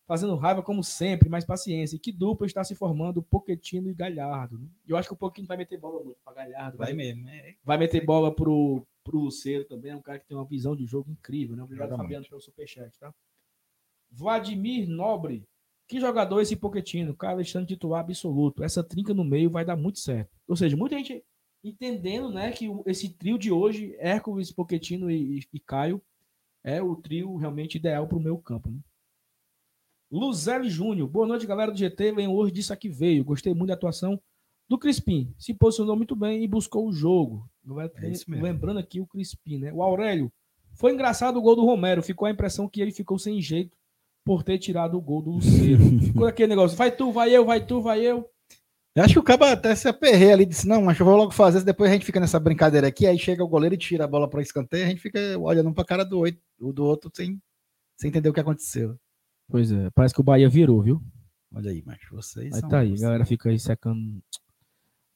[0.07, 1.97] fazendo raiva como sempre, mas paciência.
[1.97, 4.59] E que dupla está se formando Poquetino e Galhardo.
[4.59, 4.67] né?
[4.87, 6.79] Eu acho que o Poquetino vai meter bola muito para Galhardo.
[6.79, 7.29] Vai, mesmo.
[7.29, 7.55] É.
[7.65, 9.93] vai meter bola pro, pro Luceiro também.
[9.93, 11.63] É um cara que tem uma visão de jogo incrível, né?
[11.63, 13.15] Obrigado, Fabiano, pelo superchat, tá?
[14.11, 15.47] Vladimir Nobre.
[15.87, 17.15] Que jogador esse Poquetino?
[17.15, 18.63] Cara, Alexandre titular absoluto.
[18.65, 20.31] Essa trinca no meio vai dar muito certo.
[20.49, 21.23] Ou seja, muita gente
[21.63, 26.01] entendendo, né, que esse trio de hoje, Hércules, Poquetino e, e- e Caio,
[26.63, 28.71] é o trio realmente ideal para o meu campo.
[28.71, 28.79] Né?
[30.11, 31.09] Luzelli Júnior.
[31.09, 32.13] Boa noite, galera do GT.
[32.13, 33.25] Vem hoje disso aqui veio.
[33.25, 34.21] Gostei muito da atuação
[34.69, 35.35] do Crispim.
[35.39, 37.49] Se posicionou muito bem e buscou o jogo.
[38.39, 38.43] É.
[38.43, 39.73] Lembrando aqui o Crispim, né?
[39.73, 40.33] O Aurélio.
[40.75, 42.03] Foi engraçado o gol do Romero.
[42.03, 43.77] Ficou a impressão que ele ficou sem jeito
[44.25, 45.83] por ter tirado o gol do Luceiro.
[46.01, 46.77] ficou aquele negócio.
[46.77, 48.29] Vai tu, vai eu, vai tu, vai eu.
[48.97, 51.33] Eu acho que o Caba até se aperrei ali, disse, não, mas eu vou logo
[51.33, 54.09] fazer, depois a gente fica nessa brincadeira aqui, aí chega o goleiro e tira a
[54.09, 57.11] bola para escanteio, a gente fica olhando um pra cara do, oito, o do outro
[57.13, 57.43] sem,
[57.97, 58.97] sem entender o que aconteceu.
[59.49, 61.03] Pois é, parece que o Bahia virou, viu?
[61.53, 64.23] Olha aí, mas vocês Aí são- tá aí, a galera fica aí secando.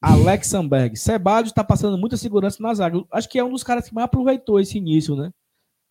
[0.00, 0.96] Alex Samberg.
[0.96, 3.04] Ceballos tá passando muita segurança na zaga.
[3.12, 5.32] Acho que é um dos caras que mais aproveitou esse início, né?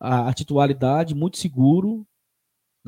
[0.00, 2.06] A, a titularidade, muito seguro.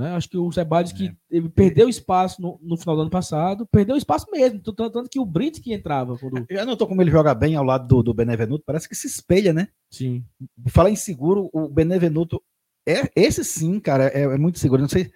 [0.00, 0.16] Né?
[0.16, 3.96] Acho que o Ceballos que ele perdeu espaço no, no final do ano passado, perdeu
[3.96, 4.58] espaço mesmo.
[4.60, 6.16] Tanto, tanto que o Brits que entrava.
[6.16, 6.46] Quando...
[6.50, 8.64] Já notou como ele joga bem ao lado do, do Benevenuto?
[8.66, 9.68] Parece que se espelha, né?
[9.90, 10.24] Sim.
[10.68, 12.42] Falar em seguro, o Benevenuto,
[12.88, 14.80] é, esse sim, cara, é, é muito seguro.
[14.80, 15.12] Não sei.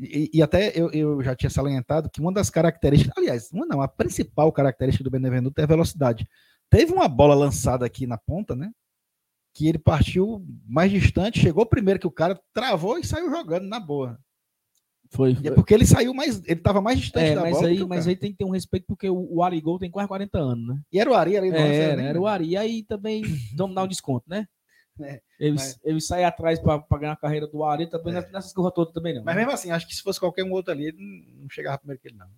[0.00, 3.82] E, e até eu, eu já tinha salientado que uma das características, aliás, uma não,
[3.82, 6.26] a principal característica do Benevenuto é a velocidade.
[6.70, 8.72] Teve uma bola lançada aqui na ponta, né?
[9.54, 13.78] Que ele partiu mais distante, chegou primeiro que o cara, travou e saiu jogando na
[13.80, 14.18] boa.
[15.12, 15.36] Foi.
[15.44, 17.68] É porque ele saiu mais, ele tava mais distante É, da mas bola.
[17.68, 18.10] aí, mas cara.
[18.10, 20.82] aí tem que ter um respeito porque o, o Arigol tem quase 40 anos, né?
[20.92, 22.46] E era o Ari ali É, era, nem- era o Ari.
[22.48, 23.22] E aí também
[23.56, 24.46] vamos dar um desconto, né?
[25.00, 28.30] É, ele, mas- ele sai atrás para ganhar a carreira do Ari, também É.
[28.30, 29.24] nessas coisas todas também não.
[29.24, 29.40] Mas né?
[29.40, 32.00] mesmo assim, acho que se fosse qualquer um outro ali, ele não- não chegava primeiro
[32.00, 32.28] que ele, não.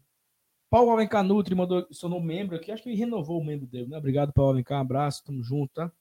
[0.71, 3.99] Paulo Alencar Nutri mandou, sonou membro aqui, acho que ele renovou o membro dele, né?
[3.99, 5.93] Obrigado, Paulo Alencar, um abraço, tamo junto, tá?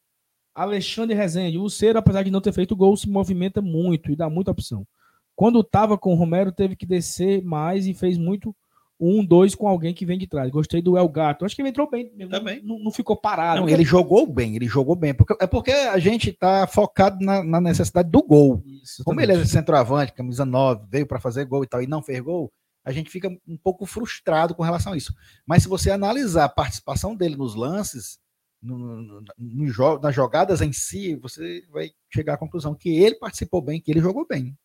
[0.56, 4.30] Alexandre Rezende, o Luceiro, apesar de não ter feito gol, se movimenta muito e dá
[4.30, 4.88] muita opção.
[5.36, 8.56] Quando tava com o Romero, teve que descer mais e fez muito
[8.98, 10.50] um, dois com alguém que vem de trás.
[10.50, 11.44] Gostei do El Gato.
[11.44, 12.10] Acho que ele entrou bem.
[12.16, 12.62] mesmo, Também.
[12.64, 13.60] Não, não ficou parado.
[13.60, 15.14] Não, ele jogou bem, ele jogou bem.
[15.14, 18.64] Porque, é porque a gente tá focado na, na necessidade do gol.
[18.66, 22.02] Isso, Como ele é centroavante, camisa 9, veio para fazer gol e tal, e não
[22.02, 22.52] fez gol,
[22.86, 25.14] a gente fica um pouco frustrado com relação a isso.
[25.46, 28.20] Mas se você analisar a participação dele nos lances,
[28.66, 33.62] no, no, no nas jogadas em si, você vai chegar à conclusão que ele participou
[33.62, 34.58] bem, que ele jogou bem.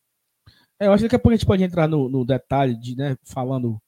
[0.79, 2.97] É, eu acho que daqui a pouco a gente pode entrar no, no detalhe de,
[2.97, 3.81] né, falando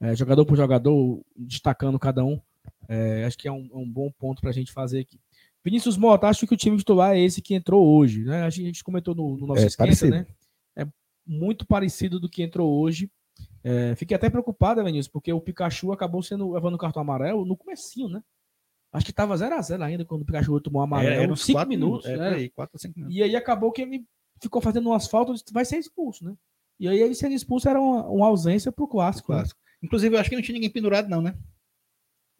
[0.00, 2.40] é, jogador por jogador, destacando cada um.
[2.88, 5.20] É, acho que é um, é um bom ponto para a gente fazer aqui.
[5.64, 8.42] Vinícius Mota, acho que o time titular é esse que entrou hoje, né?
[8.42, 10.10] A gente, a gente comentou no, no nosso É, esquenta, parecido.
[10.10, 10.26] né?
[10.76, 10.84] É
[11.24, 13.08] muito parecido do que entrou hoje.
[13.62, 17.56] É, fiquei até preocupado, Vinícius, porque o Pikachu acabou sendo levando o cartão amarelo no
[17.56, 18.20] comecinho, né?
[18.92, 21.68] Acho que tava 0 a 0 ainda quando o Pikachu tomou amarelo, uns 5 quatro
[21.70, 22.28] minutos, é, né?
[22.28, 23.16] por aí, quatro ou cinco minutos.
[23.16, 24.04] E aí acabou que ele
[24.40, 26.36] ficou fazendo um asfalto, eu disse, vai ser expulso, né?
[26.78, 29.32] E aí ele sendo expulso era uma, uma ausência pro clássico.
[29.32, 29.38] né?
[29.38, 29.60] Clássico.
[29.82, 31.34] Inclusive, eu acho que não tinha ninguém pendurado, não, né?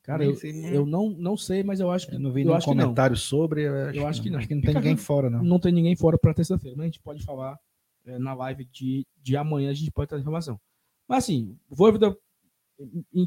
[0.02, 0.36] Cara, eu,
[0.72, 3.62] eu não, não sei, mas eu acho que Eu não vi nenhum comentário sobre.
[3.62, 4.38] Eu acho, Eu acho que não.
[4.38, 5.44] Acho que não tem ninguém fora, não.
[5.44, 7.56] não tem ninguém fora para terça-feira, mas a gente pode falar
[8.04, 10.60] é, na live de, de amanhã, a gente pode trazer informação.
[11.08, 12.16] Mas assim, o Voivoda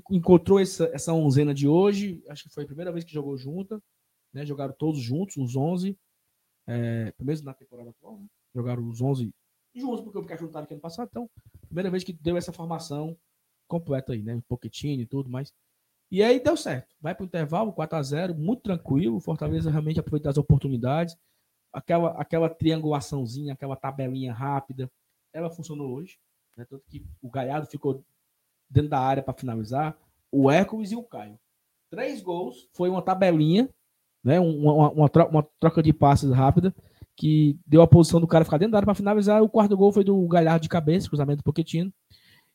[0.10, 3.82] encontrou essa, essa onzena de hoje, acho que foi a primeira vez que jogou junta,
[4.34, 4.46] né?
[4.46, 5.98] Jogaram todos juntos, os 11,
[6.68, 8.28] é, primeiro na temporada atual, né?
[8.54, 9.32] Jogaram os 11
[9.76, 11.30] juntos, porque o Pikachu não aqui ano passado, então,
[11.68, 13.18] primeira vez que deu essa formação
[13.68, 14.42] completa aí, né?
[14.48, 15.52] Pochettino e tudo mais.
[16.12, 16.96] E aí deu certo.
[17.02, 19.20] Vai para o intervalo, 4 a 0 muito tranquilo.
[19.20, 21.18] Fortaleza realmente aproveitou as oportunidades
[21.76, 24.90] aquela, aquela triangulaçãozinha, aquela tabelinha rápida,
[25.34, 26.18] ela funcionou hoje.
[26.56, 26.66] Né?
[26.66, 28.04] Tanto que o Galhardo ficou
[28.70, 29.98] dentro da área para finalizar,
[30.32, 31.40] o Hércules e o Caio.
[31.90, 33.70] Três gols, foi uma tabelinha,
[34.24, 34.40] né?
[34.40, 36.74] Um, uma, uma, uma troca de passes rápida,
[37.16, 39.42] que deu a posição do cara ficar dentro da área para finalizar.
[39.42, 41.94] O quarto gol foi do Galhardo de cabeça, cruzamento do Poquetino.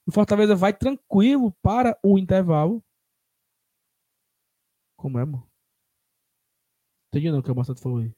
[0.07, 2.83] O Fortaleza vai tranquilo para o intervalo.
[4.97, 5.47] Como é, mano?
[7.09, 8.13] Entendi não o que o Marcelo falou aí.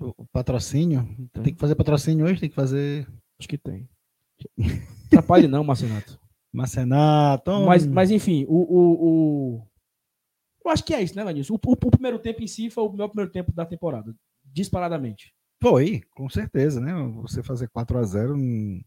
[0.00, 1.08] O patrocínio.
[1.18, 3.08] Então, Tem que fazer patrocínio hoje, tem que fazer.
[3.38, 3.88] Acho que tem.
[5.06, 6.21] Atrapalhe não, Marcinato.
[6.52, 7.50] Marcenato.
[7.66, 8.92] Mas, mas enfim, o, o,
[9.56, 9.66] o-
[10.64, 11.54] Eu acho que é isso, né, Vanilson?
[11.54, 14.14] O, o, o primeiro tempo em si foi o melhor primeiro tempo da temporada.
[14.44, 15.32] Disparadamente.
[15.60, 16.92] Foi, com certeza, né?
[17.22, 18.84] Você fazer 4 a 0 em,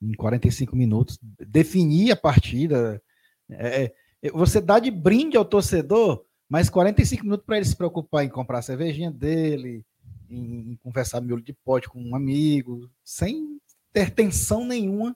[0.00, 3.02] em 45 minutos, definir a partida.
[3.50, 8.24] é, é, você dá de brinde ao torcedor, mas 45 minutos para ele se preocupar
[8.24, 9.84] em comprar a cervejinha dele,
[10.30, 13.58] em, em conversar miolo de pote com um amigo, sem
[13.92, 15.14] ter tensão nenhuma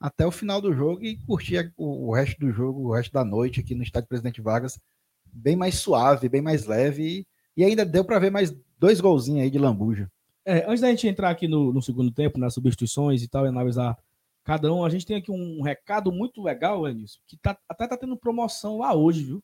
[0.00, 3.60] até o final do jogo e curtir o, resto do jogo, o resto da noite
[3.60, 4.78] aqui no estádio Presidente Vargas,
[5.24, 7.26] bem mais suave, bem mais leve.
[7.56, 10.10] E, ainda deu para ver mais dois golzinhos aí de lambuja.
[10.44, 13.48] É, antes da gente entrar aqui no, no segundo tempo, nas substituições e tal, e
[13.48, 13.96] analisar
[14.44, 17.96] cada um, a gente tem aqui um recado muito legal, Vanilson, que tá, até tá
[17.96, 19.42] tendo promoção lá hoje, viu?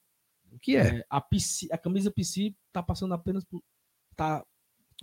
[0.52, 0.98] O que é?
[0.98, 3.62] É, a, PC, a camisa PC tá passando apenas por.
[4.14, 4.44] tá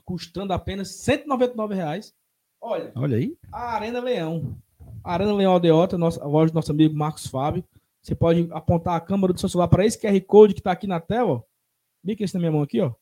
[0.06, 2.14] custando apenas 199 reais.
[2.62, 3.38] Olha, Olha aí.
[3.52, 4.56] a Arena Leão.
[5.04, 7.64] A Arena Leão Aldeota, nossa, a loja do nosso amigo Marcos Fábio.
[8.02, 10.88] Você pode apontar a câmera do seu celular para esse QR Code que está aqui
[10.88, 11.44] na tela, ó.
[12.06, 12.94] Esse na minha mão aqui, ó.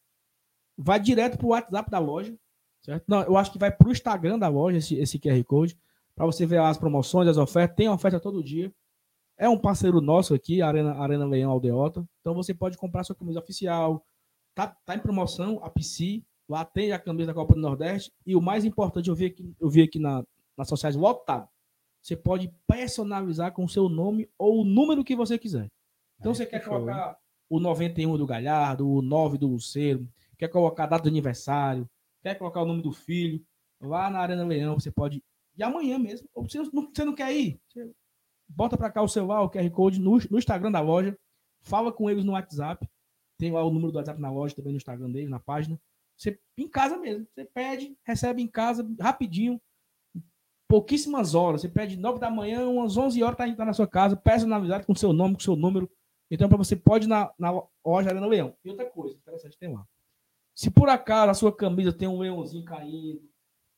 [0.77, 2.35] Vai direto pro WhatsApp da loja,
[2.81, 3.03] certo?
[3.07, 5.77] Não, eu acho que vai pro Instagram da loja esse, esse QR Code,
[6.15, 7.75] para você ver as promoções, as ofertas.
[7.75, 8.73] Tem oferta todo dia.
[9.37, 12.07] É um parceiro nosso aqui, Arena, Arena Leão Aldeota.
[12.21, 14.03] Então você pode comprar sua camisa oficial.
[14.55, 16.23] Tá, tá em promoção a PC.
[16.49, 18.11] Lá tem a camisa da Copa do Nordeste.
[18.25, 20.25] E o mais importante, eu vi aqui, eu vi aqui na,
[20.57, 21.47] nas sociais lotado.
[22.07, 25.67] Você pode personalizar com o seu nome ou o número que você quiser.
[26.17, 30.47] Então você que quer show, colocar o 91 do Galhardo, o 9 do Luceiro, quer
[30.47, 31.85] colocar a data do aniversário,
[32.23, 33.45] quer colocar o nome do filho,
[33.81, 35.21] lá na Arena Leão você pode.
[35.57, 36.29] E amanhã mesmo.
[36.33, 37.59] Ou você não, você não quer ir?
[37.67, 37.91] Você
[38.47, 41.13] bota para cá o celular, o QR Code no, no Instagram da loja,
[41.59, 42.89] fala com eles no WhatsApp.
[43.37, 45.77] Tem lá o número do WhatsApp na loja, também no Instagram deles, na página.
[46.15, 47.27] Você em casa mesmo.
[47.35, 49.61] Você pede, recebe em casa rapidinho.
[50.67, 51.61] Pouquíssimas horas.
[51.61, 54.93] Você pede 9 da manhã, umas 11 horas, tá, tá na sua casa, personalizado com
[54.95, 55.89] seu nome, com seu número.
[56.29, 57.51] Então, para você pode ir na, na
[57.85, 58.53] loja Arena Leão.
[58.65, 59.85] E outra coisa, interessante, tem lá.
[60.53, 63.21] Se por acaso a sua camisa tem um leãozinho caindo,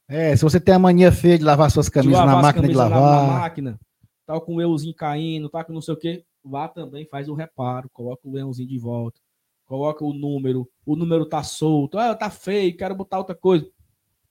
[0.08, 2.74] É, se você tem a mania feia de lavar suas camisas lavar na máquina de
[2.74, 3.28] camisas na- lavar.
[3.28, 3.80] Na, máquina,
[4.26, 7.36] tá com o leãozinho caindo, tá com não sei o quê, lá também faz o
[7.36, 9.20] reparo, coloca o leãozinho de volta,
[9.66, 13.70] coloca o número, o número tá solto, ah, tá feio, quero botar outra coisa.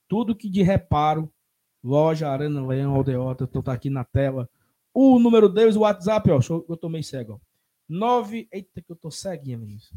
[0.08, 1.30] Tudo que de reparo,
[1.82, 4.48] loja Arena Leão Aldeota, então tá aqui na tela.
[4.92, 7.38] O número deles, o WhatsApp, ó, eu, tô meio cego, ó.
[7.88, 9.90] 9, eita que eu tô ceguinha, meninos.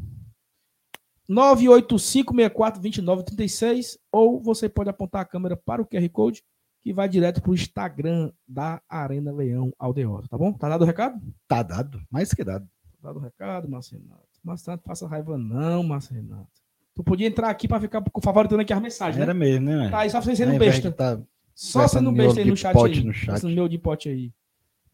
[1.28, 6.42] 985642936 ou você pode apontar a câmera para o QR Code
[6.82, 10.52] que vai direto para o Instagram da Arena Leão Aldeota, tá bom?
[10.52, 11.20] Tá dado o recado?
[11.46, 12.66] Tá dado, mais que dado.
[13.00, 14.26] Tá dado o recado, Márcio Renato.
[14.42, 16.48] Márcio Renato, faça raiva não, Márcio Renato.
[16.94, 19.38] Tu podia entrar aqui para ficar favoritando aqui as mensagens, Era né?
[19.38, 19.90] mesmo, né?
[19.90, 20.90] Tá aí só você Ao sendo besta.
[20.90, 21.20] tá-
[21.54, 23.04] Só sendo besta aí no chat aí.
[23.04, 23.44] no chat.
[23.44, 24.32] Meu de pote aí.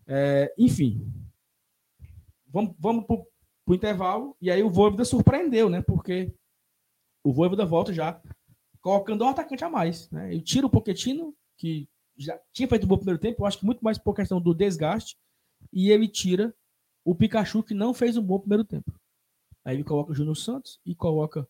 [0.06, 1.10] É, enfim.
[2.48, 3.26] Vamos, vamos pro,
[3.64, 4.36] pro intervalo.
[4.40, 5.82] E aí o Voivoda surpreendeu, né?
[5.82, 6.32] Porque
[7.22, 8.20] o Voivoda volta já
[8.80, 10.10] colocando um atacante a mais.
[10.10, 10.32] Né?
[10.32, 13.66] Ele tira o Pochettino, que já tinha feito um bom primeiro tempo, eu acho que
[13.66, 15.16] muito mais por questão do desgaste.
[15.72, 16.54] E ele tira
[17.04, 18.92] o Pikachu, que não fez um bom primeiro tempo.
[19.64, 21.46] Aí ele coloca o Júnior Santos e coloca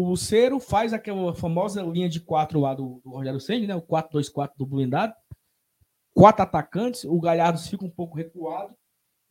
[0.00, 3.74] o Lucero, faz aquela famosa linha de quatro lá do, do Rogério Senni, né?
[3.74, 5.12] O 4-2-4 do blindado.
[6.14, 8.74] Quatro atacantes, o Galhardo fica um pouco recuado.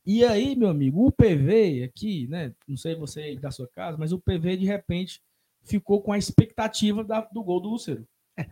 [0.06, 2.54] E aí, meu amigo, o PV aqui, né?
[2.68, 5.22] Não sei você da sua casa, mas o PV de repente
[5.64, 8.08] ficou com a expectativa da- do gol do Lucero.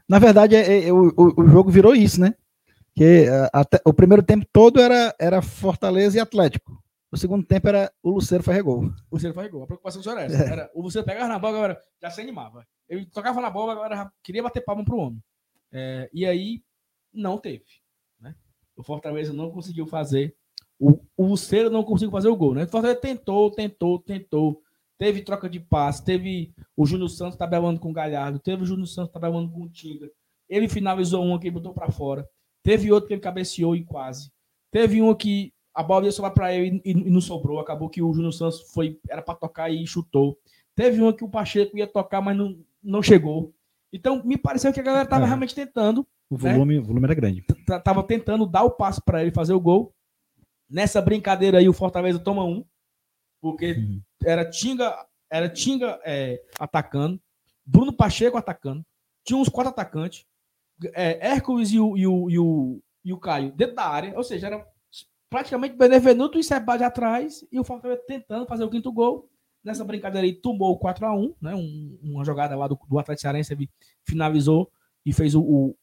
[0.07, 2.33] Na verdade, é- é- o, o- o jogo virou isso, né?
[2.93, 6.74] Que é, até, o primeiro tempo todo era, era Fortaleza e Atlético.
[7.15, 8.91] O segundo tempo era o Luceiro faz gol.
[9.09, 9.63] O Lucero gol.
[9.63, 10.35] A preocupação só era essa.
[10.35, 12.67] Era, o Lucero pegava na bola, agora já se animava.
[12.89, 15.23] Ele tocava na bola, agora queria bater palma pro homem.
[15.71, 16.61] É, e aí,
[17.13, 17.63] não teve.
[18.19, 18.35] Né?
[18.75, 20.35] O Fortaleza não conseguiu fazer.
[20.77, 22.65] O, o Lucero não conseguiu fazer o gol, né?
[22.65, 24.61] O Fortaleza tentou, tentou, tentou.
[24.97, 28.87] Teve troca de passe, teve o Júnior Santos tabelando com o Galhardo, teve o Júnior
[28.87, 30.11] Santos tabelando com o Tinga.
[30.49, 32.27] Ele finalizou um que ele botou para fora.
[32.61, 34.29] Teve outro que ele cabeceou e quase.
[34.69, 37.59] Teve um que a bola ia sobrar para ele e, e não sobrou.
[37.59, 40.39] Acabou que o Júnior Santos foi, era para tocar e chutou.
[40.73, 43.53] Teve uma que o Pacheco ia tocar, mas não, não chegou.
[43.93, 45.27] Então, me pareceu que a galera estava É.
[45.27, 47.41] realmente tentando O volume, o volume era grande.
[47.41, 49.93] t- tava tentando dar o passo para ele fazer o gol.
[50.69, 52.65] Nessa brincadeira aí, o Fortaleza toma um,
[53.41, 54.01] porque Uhum.
[54.23, 57.19] era Tinga, era Tinga é, atacando,
[57.65, 58.83] Bruno Pacheco atacando,
[59.23, 60.25] tinha uns quatro atacantes,
[60.93, 64.23] é, Hércules e o, e, o, e, o, e o Caio dentro da área, ou
[64.23, 64.67] seja, era
[65.35, 69.29] praticamente Benevenuto e Seba de atrás, e o Fortaleza tentando fazer o quinto gol.
[69.61, 71.53] Nessa brincadeira aí, tomou o 4x1, né?
[71.53, 73.69] Um- uma jogada lá do, do Atlético Cearense, ele
[74.05, 74.71] finalizou
[75.05, 75.75] e fez o, o-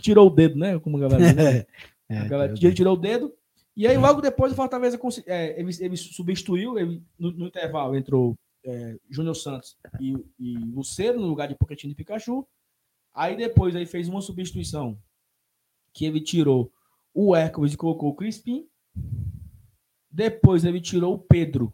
[0.00, 0.78] Tirou o dedo, né?
[0.78, 1.66] Como a galera né?
[2.08, 3.34] É, a galera, ele tirou o dedo.
[3.76, 8.34] E aí, logo depois, o Fortaleza é, ele, ele, substituiu, ele, no, no, intervalo entrou
[8.64, 12.46] é, Júnior Santos e, e Luceiro no lugar de Pochettino e Pikachu.
[13.14, 14.98] Aí depois aí fez uma substituição
[15.94, 16.70] que ele tirou
[17.14, 18.68] o Hércules e colocou o Crispim.
[20.10, 21.72] Depois ele tirou o Pedro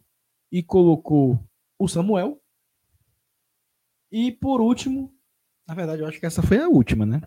[0.53, 1.38] e colocou
[1.79, 2.40] o Samuel.
[4.12, 5.14] E por último.
[5.66, 7.22] Na verdade, eu acho que essa foi a última, né?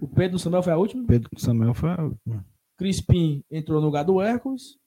[0.00, 1.06] O Pedro Samuel foi a última?
[1.06, 2.46] Pedro Samuel foi a última.
[2.76, 4.78] Crispim entrou no lugar do Hércules.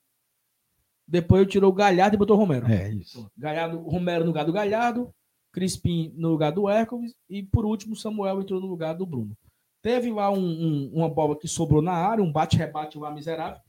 [1.07, 2.67] Depois eu tirou o Galhardo e botou o Romero.
[2.67, 3.31] É isso.
[3.37, 5.13] Galhardo, Romero no lugar do Galhardo.
[5.53, 7.13] Crispim no lugar do Hércules.
[7.29, 9.37] E por último, Samuel entrou no lugar do Bruno.
[9.81, 13.61] Teve lá um, um, uma bola que sobrou na área, um bate-rebate lá miserável.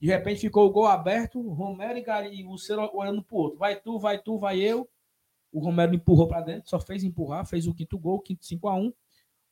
[0.00, 3.58] De repente ficou o gol aberto, Romero e, Gari, e o Ciro olhando pro outro.
[3.58, 4.88] Vai tu, vai tu, vai eu.
[5.50, 8.74] O Romero empurrou para dentro, só fez empurrar, fez o quinto gol, quinto 5 a
[8.74, 8.92] 1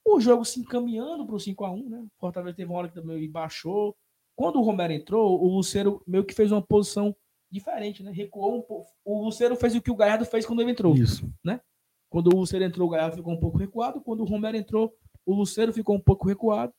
[0.05, 2.07] O jogo se encaminhando para o 5 a 1 né?
[2.19, 3.97] Fortaleza teve uma hora que também baixou.
[4.35, 7.15] Quando o Romero entrou, o Lucero meio que fez uma posição
[7.51, 8.11] diferente, né?
[8.11, 8.91] Recuou um pouco.
[9.05, 10.95] O Lucero fez o que o Galhardo fez quando ele entrou.
[10.95, 11.31] Isso.
[11.45, 11.61] Né?
[12.09, 14.01] Quando o Lucero entrou, o Galhardo ficou um pouco recuado.
[14.01, 14.95] Quando o Romero entrou,
[15.27, 16.73] o Lucero ficou um pouco recuado.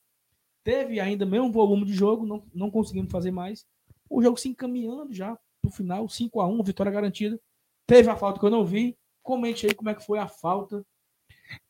[0.62, 3.66] Teve ainda mesmo volume de jogo, não, não conseguimos fazer mais.
[4.08, 7.38] O jogo se encaminhando já para o final, 5 a 1 vitória garantida.
[7.86, 10.84] Teve a falta que eu não vi, Comente aí como é que foi a falta.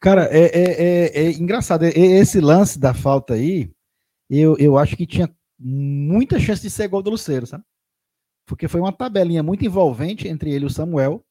[0.00, 1.84] Cara, é, é, é, é engraçado.
[1.84, 3.70] Esse lance da falta aí,
[4.28, 7.62] eu, eu acho que tinha muita chance de ser gol do Luceiro, sabe?
[8.44, 11.24] Porque foi uma tabelinha muito envolvente entre ele e o Samuel.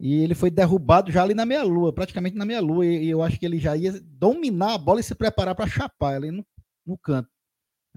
[0.00, 2.86] E ele foi derrubado já ali na meia-lua, praticamente na meia-lua.
[2.86, 6.14] E, eu acho que ele já ia dominar a bola e se preparar para chapar
[6.14, 6.44] ali no,
[6.86, 7.28] no canto.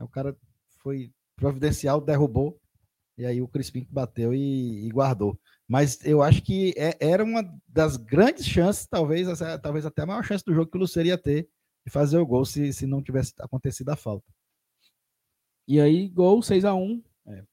[0.01, 0.35] O cara
[0.79, 2.59] foi providencial, derrubou.
[3.17, 5.39] E aí o Crispim bateu e, e guardou.
[5.65, 9.27] Mas eu acho que é, era uma das grandes chances, talvez,
[9.61, 11.47] talvez até a maior chance do jogo que o Luceiro ia ter
[11.85, 14.25] de fazer o gol se, se não tivesse acontecido a falta.
[15.65, 17.43] E aí, gol 6 a 1 é.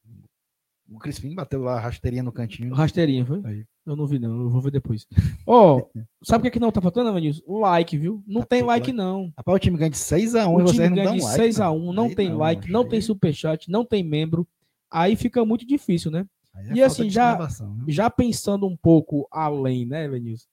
[0.89, 2.75] O Crispim bateu lá a rasteirinha no cantinho.
[2.75, 3.41] Rasteirinha, foi?
[3.45, 3.67] Aí.
[3.91, 4.43] Eu não vi, não.
[4.43, 5.05] Eu vou ver depois.
[5.45, 5.91] Ó, oh,
[6.23, 7.43] sabe o que, é que não tá faltando, Avanilson?
[7.45, 8.23] O like, viu?
[8.25, 9.33] Não tá tem like, não.
[9.37, 11.43] Rapaz, o time ganha de 6x1 o e vocês não dão de like.
[11.43, 14.47] 6x1, não, não tem não, like, não tem superchat, não tem membro.
[14.89, 16.25] Aí fica muito difícil, né?
[16.55, 17.49] É e assim, já, né?
[17.89, 20.49] já pensando um pouco além, né, Vinícius?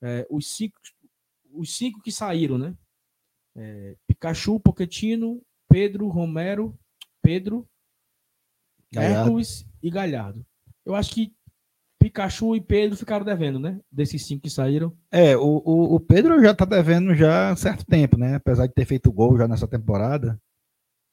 [0.00, 0.78] É, os, cinco,
[1.52, 2.72] os cinco que saíram, né?
[3.56, 6.78] É, Pikachu, Pochettino, Pedro, Romero,
[7.20, 7.68] Pedro,
[8.92, 9.18] Galhardo.
[9.18, 10.46] Hércules e Galhardo.
[10.84, 11.35] Eu acho que
[12.06, 13.80] Pikachu e Pedro ficaram devendo, né?
[13.90, 14.96] Desses cinco que saíram.
[15.10, 18.36] É, o, o, o Pedro já tá devendo já há certo tempo, né?
[18.36, 20.40] Apesar de ter feito gol já nessa temporada.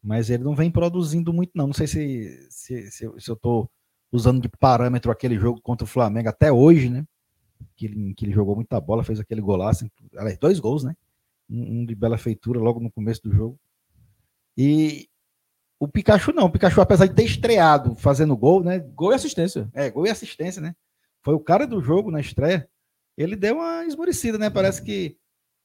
[0.03, 1.67] Mas ele não vem produzindo muito, não.
[1.67, 3.67] Não sei se, se, se, se eu tô
[4.11, 7.03] usando de parâmetro aquele jogo contra o Flamengo até hoje, né?
[7.75, 9.89] Que ele, que ele jogou muita bola, fez aquele golaço,
[10.39, 10.95] dois gols, né?
[11.49, 13.59] Um, um de bela feitura logo no começo do jogo.
[14.55, 15.07] E
[15.83, 18.79] o Pikachu não, o Pikachu, apesar de ter estreado fazendo gol, né?
[18.79, 19.69] Gol e assistência.
[19.73, 20.73] É, gol e assistência, né?
[21.21, 22.69] Foi o cara do jogo na estreia.
[23.17, 24.49] Ele deu uma esmorecida, né?
[24.49, 25.17] Parece que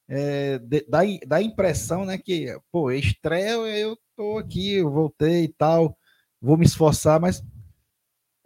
[0.09, 2.17] é, dá, dá a impressão, né?
[2.17, 5.97] Que, pô, estreia, eu tô aqui, eu voltei e tal,
[6.41, 7.41] vou me esforçar, mas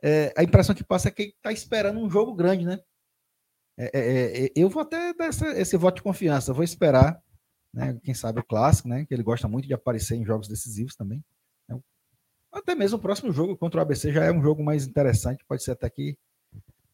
[0.04, 2.80] é, a impressão que passa é que está esperando um jogo grande, né?
[3.80, 7.20] É, é, é, eu vou até dar essa, esse voto de confiança, vou esperar,
[7.74, 8.00] né?
[8.04, 9.08] Quem sabe o clássico, né?
[9.08, 11.24] Que ele gosta muito de aparecer em jogos decisivos também.
[12.54, 15.64] Até mesmo o próximo jogo contra o ABC já é um jogo mais interessante, pode
[15.64, 16.16] ser até que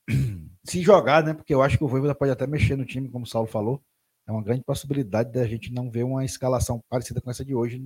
[0.63, 1.33] se jogar, né?
[1.33, 3.81] Porque eu acho que o Voivoda pode até mexer no time, como o Saulo falou.
[4.25, 7.83] É uma grande possibilidade da gente não ver uma escalação parecida com essa de hoje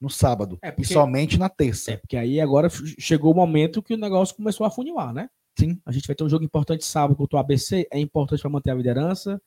[0.00, 1.92] no sábado é porque, e somente na terça.
[1.92, 5.28] É porque aí agora chegou o momento que o negócio começou a funilar, né?
[5.56, 5.80] Sim.
[5.86, 8.70] A gente vai ter um jogo importante sábado contra o ABC, é importante para manter
[8.72, 9.40] a liderança,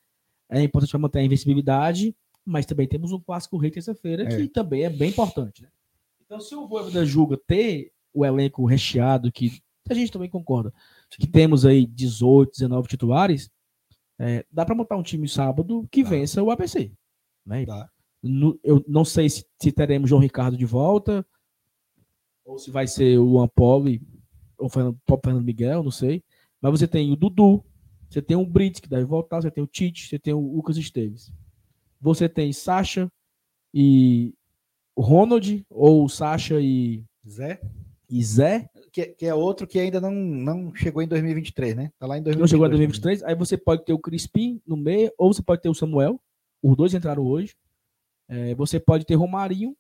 [0.50, 4.38] é importante para manter a invencibilidade, mas também temos um clássico rei terça-feira é.
[4.38, 5.70] que também é bem importante, né?
[6.26, 10.74] Então, se o Voivoda julga ter o elenco recheado, que a gente também concorda,
[11.12, 13.50] que temos aí 18, 19 titulares,
[14.18, 16.92] é, dá para montar um time sábado que vença o ABC.
[17.46, 17.66] Né?
[17.66, 17.90] Dá.
[18.24, 21.26] No, eu não sei se, se, teremos João Ricardo de volta,
[22.44, 24.02] ou se vai ser o Luan Poli,
[24.58, 26.24] ou Fernando, Fernando Miguel, não sei.
[26.60, 27.64] Mas você tem o Dudu,
[28.10, 30.78] você tem o Brits, que deve voltar, você tem o Tite, você tem o Lucas
[30.78, 31.32] Esteves.
[32.02, 33.12] Você tem Sacha
[33.74, 34.34] e
[34.98, 37.60] Ronald, ou Sacha e Zé.
[38.10, 38.70] E Zé.
[38.92, 41.92] Que, que, é outro que ainda não, não chegou em 2023, né?
[42.00, 42.40] Tá lá em 2023.
[42.40, 43.24] Não chegou em 2023.
[43.24, 46.20] Aí você pode ter o Crispim no meio, ou você pode ter o Samuel.
[46.64, 47.56] Os dois entraram hoje.
[48.28, 49.76] É, você pode ter Romarinho,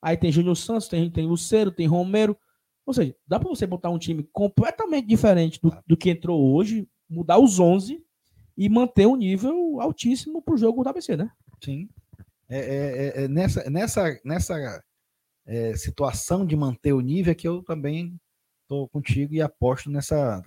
[0.00, 2.36] aí tem Júnior Santos, tem, tem Lucero, tem Romero.
[2.84, 6.86] Ou seja, dá para você botar um time completamente diferente do, do que entrou hoje,
[7.08, 8.04] mudar os 11
[8.56, 11.30] e manter um nível altíssimo para o jogo do ABC, né?
[11.64, 11.88] Sim.
[12.52, 14.84] É, é, é, é, nessa, nessa, nessa
[15.46, 18.20] é, situação de manter o nível que eu também
[18.60, 20.42] estou contigo e aposto nessa,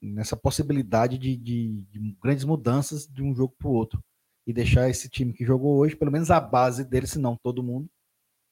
[0.00, 4.00] nessa possibilidade de, de, de grandes mudanças de um jogo para o outro
[4.46, 7.60] e deixar esse time que jogou hoje, pelo menos a base dele, se não todo
[7.60, 7.90] mundo,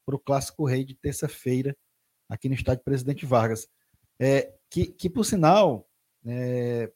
[0.05, 1.77] para o Clássico Rei de terça-feira
[2.29, 3.69] aqui no estádio Presidente Vargas.
[4.19, 5.89] É, que, que, por sinal,
[6.27, 6.93] é,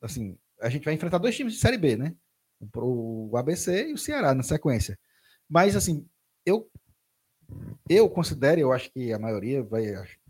[0.00, 2.16] assim, a gente vai enfrentar dois times de Série B, né?
[2.76, 4.98] O, o ABC e o Ceará na sequência.
[5.48, 6.06] Mas, assim,
[6.44, 6.70] eu,
[7.88, 9.84] eu considero, eu acho que a maioria vai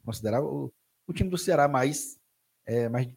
[0.04, 0.72] considerar o,
[1.06, 2.18] o time do Ceará mais,
[2.66, 3.08] é, mais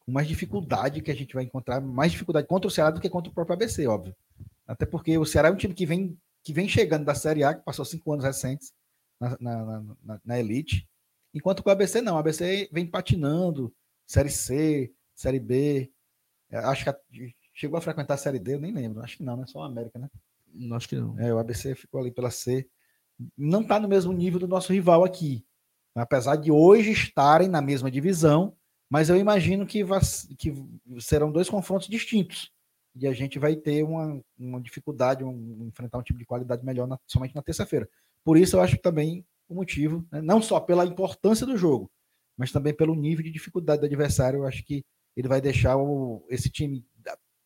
[0.00, 3.10] com mais dificuldade que a gente vai encontrar, mais dificuldade contra o Ceará do que
[3.10, 4.16] contra o próprio ABC, óbvio.
[4.66, 7.54] Até porque o Ceará é um time que vem, que vem chegando da Série A,
[7.54, 8.72] que passou cinco anos recentes
[9.20, 10.88] na, na, na, na elite,
[11.34, 12.14] enquanto que o ABC não.
[12.14, 13.74] O ABC vem patinando,
[14.06, 15.92] Série C, Série B.
[16.50, 19.02] Acho que chegou a frequentar a Série D, eu nem lembro.
[19.02, 19.44] Acho que não, né?
[19.46, 20.08] Só o América, né?
[20.72, 21.18] Acho que não.
[21.18, 22.68] É, o ABC ficou ali pela C.
[23.36, 25.44] Não está no mesmo nível do nosso rival aqui.
[25.94, 28.56] Apesar de hoje estarem na mesma divisão,
[28.88, 29.84] mas eu imagino que,
[30.38, 30.54] que
[31.00, 32.52] serão dois confrontos distintos.
[32.94, 36.86] E a gente vai ter uma, uma dificuldade, um, enfrentar um tipo de qualidade melhor
[36.86, 37.88] na, somente na terça-feira.
[38.24, 41.90] Por isso, eu acho também o motivo, né, não só pela importância do jogo,
[42.36, 44.40] mas também pelo nível de dificuldade do adversário.
[44.40, 44.84] Eu acho que
[45.16, 46.84] ele vai deixar o, esse time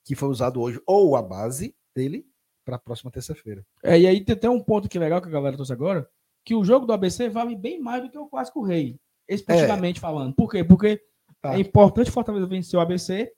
[0.05, 2.27] que foi usado hoje, ou a base dele,
[2.65, 3.65] para a próxima terça-feira.
[3.83, 6.09] É, e aí tem até um ponto que é legal que a galera trouxe agora,
[6.45, 8.99] que o jogo do ABC vale bem mais do que o Clássico Rei,
[9.29, 10.01] esportivamente é.
[10.01, 10.35] falando.
[10.35, 10.65] Por quê?
[10.65, 11.01] Porque
[11.43, 11.57] Tá.
[11.57, 13.33] É importante o Fortaleza vencer o ABC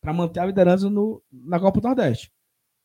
[0.00, 2.32] para manter a liderança no, na Copa do Nordeste.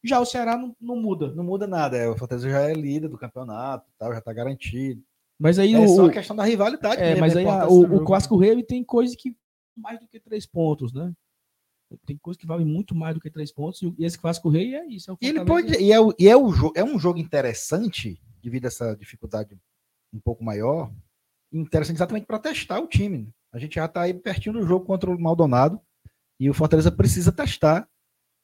[0.04, 1.34] Já o Ceará não, não muda.
[1.34, 1.96] Não muda nada.
[1.96, 5.02] É, o Fortaleza já é líder do campeonato, tal, já está garantido.
[5.40, 7.02] Mas aí é o, só a questão da rivalidade.
[7.02, 9.36] É, mas aí a, o, o Clássico Rei tem coisa que
[9.76, 11.12] mais do que três pontos, né?
[12.06, 13.82] Tem coisa que vale muito mais do que três pontos.
[13.82, 15.12] E esse Clássico Rei é isso.
[15.12, 15.74] É e ele pode.
[15.74, 19.58] E, é, e é, o, é um jogo interessante, devido a essa dificuldade
[20.14, 20.92] um pouco maior.
[21.52, 23.20] Interessante exatamente para testar o time.
[23.20, 23.28] Né?
[23.54, 25.80] A gente já está aí pertinho do jogo contra o Maldonado
[26.40, 27.88] e o Fortaleza precisa testar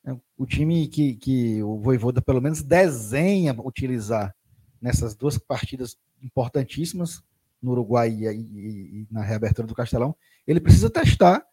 [0.04, 4.36] né, o time que, que o Voivoda pelo menos desenha utilizar
[4.82, 7.22] nessas duas partidas importantíssimas
[7.62, 10.16] no Uruguai e, e, e na reabertura do Castelão.
[10.48, 11.46] Ele precisa testar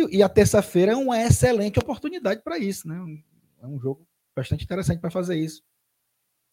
[0.00, 2.96] e, e a terça-feira é uma excelente oportunidade para isso, né?
[3.62, 5.62] É um jogo bastante interessante para fazer isso.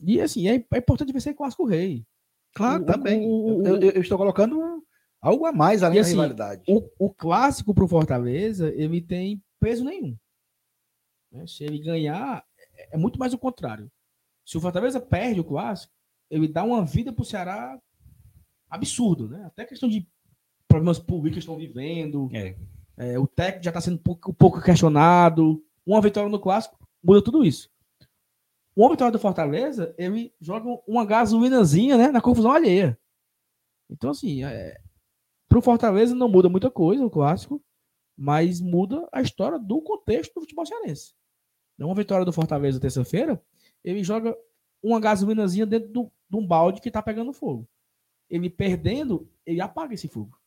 [0.04, 2.06] E assim, é, é importante vencer Clássico Rei.
[2.54, 3.26] Claro, o, também.
[3.26, 4.84] O, o, eu, eu, estou colocando
[5.22, 6.64] Algo a mais além e, assim, da rivalidade.
[6.68, 10.18] O, o clássico para o Fortaleza, ele tem peso nenhum.
[11.32, 11.46] Né?
[11.46, 12.44] Se ele ganhar,
[12.76, 13.90] é, é muito mais o contrário.
[14.44, 15.94] Se o Fortaleza perde o clássico,
[16.28, 17.80] ele dá uma vida para o Ceará
[18.68, 19.44] absurdo, né?
[19.46, 20.08] Até questão de
[20.68, 22.30] problemas públicos que estão vivendo.
[22.34, 22.56] É.
[23.02, 25.66] É, o técnico já está sendo pouco, pouco, questionado.
[25.84, 27.68] Uma vitória no clássico muda tudo isso.
[28.76, 32.98] Uma vitória do Fortaleza, ele joga uma gasolinazinha né, na confusão alheia.
[33.90, 34.80] Então, assim, é,
[35.50, 37.60] para o Fortaleza não muda muita coisa, o clássico,
[38.16, 41.16] mas muda a história do contexto do futebol cearense.
[41.74, 43.44] Então, uma vitória do Fortaleza terça-feira,
[43.84, 44.38] ele joga
[44.82, 47.68] uma gasolinazinha dentro de um balde que está pegando fogo.
[48.30, 50.41] Ele perdendo, ele apaga esse fogo.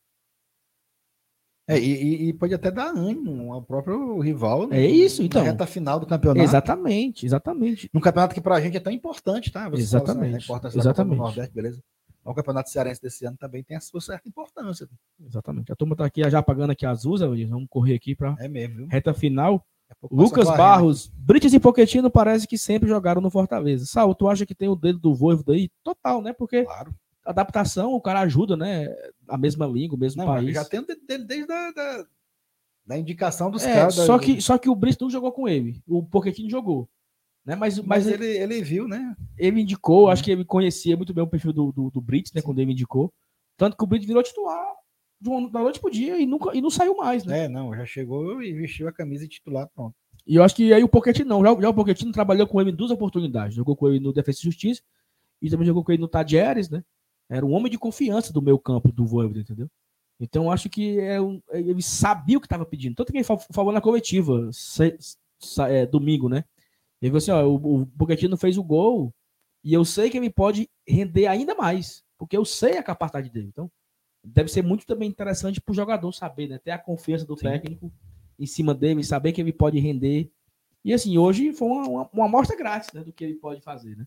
[1.67, 4.71] É, e, e, pode até dar ânimo ao próprio rival.
[4.71, 5.43] É isso, então.
[5.43, 6.43] Na reta final do campeonato.
[6.43, 7.89] Exatamente, exatamente.
[7.91, 9.67] Num campeonato que para a gente é tão importante, tá?
[9.69, 10.45] Você exatamente.
[10.45, 11.17] Fala, assim, exatamente.
[11.17, 11.81] Nordeste, beleza?
[12.25, 14.87] o Campeonato Cearense desse ano também tem a sua certa importância.
[15.23, 15.71] Exatamente.
[15.71, 18.87] A turma está aqui já apagando aqui as luzes, vamos correr aqui para é mesmo,
[18.87, 19.63] reta final.
[20.11, 23.85] Lucas Barros, Brites e Poquetino parece que sempre jogaram no Fortaleza.
[23.85, 25.69] Saul, tu acha que tem o dedo do Voivoda aí?
[25.83, 26.33] Total, né?
[26.33, 26.93] Porque claro.
[27.25, 28.87] Adaptação, o cara ajuda, né?
[29.27, 30.53] A mesma língua, o mesmo Não, país.
[30.53, 32.05] Já tem dele desde a da,
[32.85, 33.95] da indicação dos é, caras.
[33.95, 35.81] Só que, só que o Brites não jogou com ele.
[35.87, 36.87] O Poquetino jogou.
[37.45, 37.55] Né?
[37.55, 39.15] Mas, mas, mas ele, ele viu, né?
[39.37, 42.41] Ele indicou, acho que ele conhecia muito bem o perfil do, do, do Brits, né?
[42.41, 42.45] Sim.
[42.45, 43.13] Quando ele indicou.
[43.57, 44.65] Tanto que o Brits virou titular
[45.19, 47.45] de uma, da noite pro dia e, nunca, e não saiu mais, né?
[47.45, 49.95] É, não, já chegou e vestiu a camisa de titular, pronto.
[50.27, 51.43] E eu acho que aí o Pochettino não.
[51.43, 53.55] Já, já o Pochettino trabalhou com ele em duas oportunidades.
[53.55, 54.81] Jogou com ele no Defesa e Justiça
[55.41, 56.83] e também jogou com ele no Tadieres, né?
[57.29, 59.69] Era um homem de confiança do meu campo, do Voivoda, entendeu?
[60.19, 62.95] Então acho que é um, ele sabia o que estava pedindo.
[62.95, 64.95] Tanto que ele falou na coletiva se,
[65.39, 66.45] se, é, domingo, né?
[67.01, 69.13] Ele falou assim: ó, o, o fez o gol
[69.63, 73.47] e eu sei que ele pode render ainda mais, porque eu sei a capacidade dele.
[73.47, 73.69] Então,
[74.23, 76.57] deve ser muito também interessante para o jogador saber, né?
[76.57, 77.43] Ter a confiança do Sim.
[77.43, 77.91] técnico
[78.37, 80.31] em cima dele, saber que ele pode render.
[80.83, 83.97] E assim, hoje foi uma, uma, uma amostra grátis né, do que ele pode fazer,
[83.97, 84.05] né?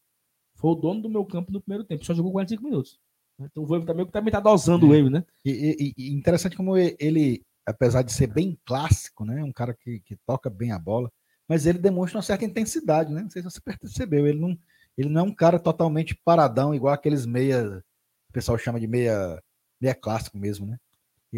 [0.54, 2.98] Foi o dono do meu campo no primeiro tempo, só jogou 45 minutos.
[3.40, 4.98] Então o Voivo também também tá dosando é.
[4.98, 5.24] ele, né?
[5.44, 9.42] E, e, e, interessante como ele, apesar de ser bem clássico, né?
[9.44, 11.10] Um cara que, que toca bem a bola,
[11.48, 13.22] mas ele demonstra uma certa intensidade, né?
[13.22, 14.58] Não sei se você percebeu, ele não,
[14.96, 17.82] ele não é um cara totalmente paradão, igual aqueles meias
[18.28, 19.42] o pessoal chama de meia,
[19.80, 20.78] meia clássico mesmo, né?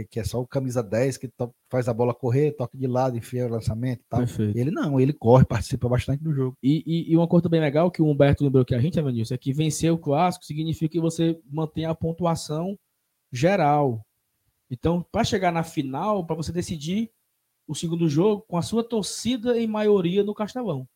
[0.08, 1.30] Que é só o camisa 10 que
[1.68, 4.20] faz a bola correr, toca de lado, enfia o lançamento e tal.
[4.20, 4.56] Perfeito.
[4.56, 6.56] Ele não, ele corre, participa bastante do jogo.
[6.62, 9.34] E, e, e uma coisa bem legal que o Humberto lembrou que a gente, Evanilson,
[9.34, 12.78] é que vencer o clássico significa que você mantém a pontuação
[13.32, 14.00] geral.
[14.70, 17.10] Então, para chegar na final, para você decidir
[17.66, 20.86] o segundo jogo com a sua torcida em maioria no Castelão.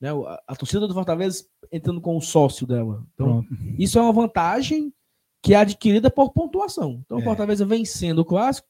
[0.00, 0.10] Né?
[0.10, 3.04] A, a torcida do Fortaleza entrando com o sócio dela.
[3.14, 3.56] Então, Pronto.
[3.78, 4.92] isso é uma vantagem
[5.42, 7.02] que é adquirida por pontuação.
[7.04, 7.24] Então, o é.
[7.24, 8.68] Fortaleza vencendo o clássico,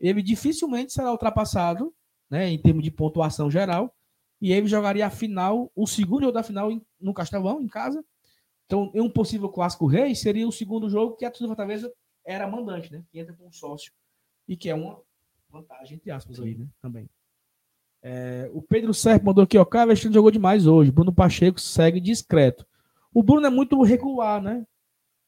[0.00, 1.94] ele dificilmente será ultrapassado,
[2.30, 3.94] né, em termos de pontuação geral,
[4.40, 8.04] e ele jogaria a final, o segundo jogo da final no Castelão, em casa.
[8.66, 11.92] Então, em um possível clássico rei, seria o segundo jogo que a torcida Fortaleza
[12.24, 13.92] era mandante, né, que entra com o sócio,
[14.46, 15.00] e que é uma
[15.50, 17.08] vantagem, entre aspas, aí, né, também.
[18.02, 22.64] É, o Pedro Serpa mandou aqui, ó, Caio jogou demais hoje, Bruno Pacheco segue discreto.
[23.12, 24.64] O Bruno é muito regular, né?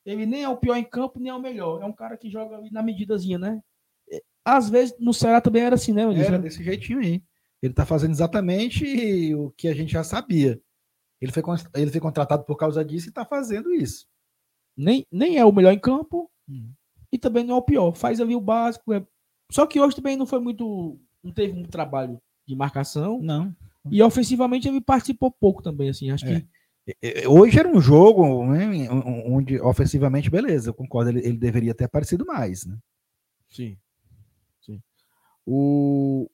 [0.04, 1.82] Ele nem é o pior em campo, nem é o melhor.
[1.82, 3.62] É um cara que joga na medidazinha, né?
[4.10, 6.02] É, às vezes no Ceará também era assim, né?
[6.02, 7.22] Era desse jeitinho aí.
[7.62, 10.60] Ele tá fazendo exatamente o que a gente já sabia.
[11.20, 11.42] Ele foi,
[11.74, 14.06] ele foi contratado por causa disso e tá fazendo isso.
[14.76, 16.72] Nem, nem é o melhor em campo hum.
[17.12, 17.92] e também não é o pior.
[17.92, 18.94] Faz ali o básico.
[18.94, 19.06] É...
[19.52, 20.98] Só que hoje também não foi muito.
[21.22, 23.20] Não teve muito trabalho de marcação.
[23.20, 23.54] Não.
[23.90, 26.10] E ofensivamente ele participou pouco também, assim.
[26.10, 26.40] Acho é.
[26.40, 26.48] que
[27.28, 28.88] Hoje era um jogo né,
[29.26, 32.66] onde, ofensivamente, beleza, eu concordo, ele, ele, deveria ter aparecido mais.
[32.66, 32.76] Né?
[33.48, 33.76] Sim.
[34.60, 34.80] Sim.
[35.44, 36.30] O,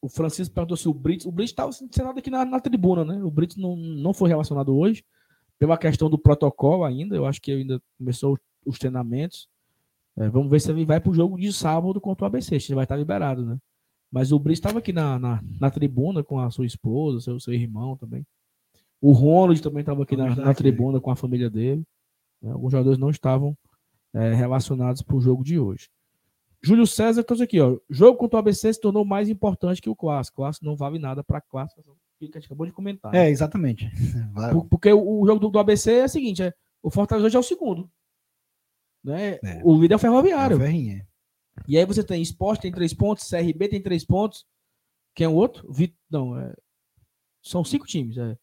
[0.00, 1.26] o Francisco perguntou se o Brits.
[1.26, 3.22] O Brits estava sendo aqui na, na, tribuna, né?
[3.22, 5.04] O Brits não, não foi relacionado hoje,
[5.58, 7.16] pela questão do protocolo ainda.
[7.16, 9.48] Eu acho que ainda começou os treinamentos.
[10.16, 12.68] É, vamos ver se ele vai para o jogo de sábado contra o ABC, se
[12.68, 13.58] ele vai estar liberado, né?
[14.10, 17.52] Mas o Brits estava aqui na, na, na, tribuna com a sua esposa, seu, seu
[17.52, 18.24] irmão também.
[19.04, 21.84] O Ronald também estava aqui na, na, tribuna com a família dele.
[22.40, 22.50] Né?
[22.50, 23.54] Alguns jogadores não estavam
[24.14, 25.90] é, relacionados para o jogo de hoje.
[26.62, 27.78] Júlio César trouxe aqui, ó.
[27.90, 30.40] Jogo contra o ABC se tornou mais importante que o clássico.
[30.40, 31.82] O clássico não vale nada para clássico.
[32.18, 33.14] Que a gente acabou de comentar.
[33.14, 33.90] É, exatamente.
[34.52, 37.36] Por, porque o, o, jogo do, do, ABC é o seguinte: é, o Fortaleza hoje
[37.36, 37.90] é o segundo.
[39.04, 39.38] Né?
[39.44, 39.60] É.
[39.62, 40.62] O líder é o Ferroviário.
[40.62, 41.04] É
[41.68, 44.46] e aí você tem Esporte tem três pontos, CRB tem três pontos.
[45.14, 45.70] Quem é o outro?
[45.70, 45.94] Vit...
[46.10, 46.54] Não, é...
[47.42, 48.16] são cinco times.
[48.16, 48.34] É.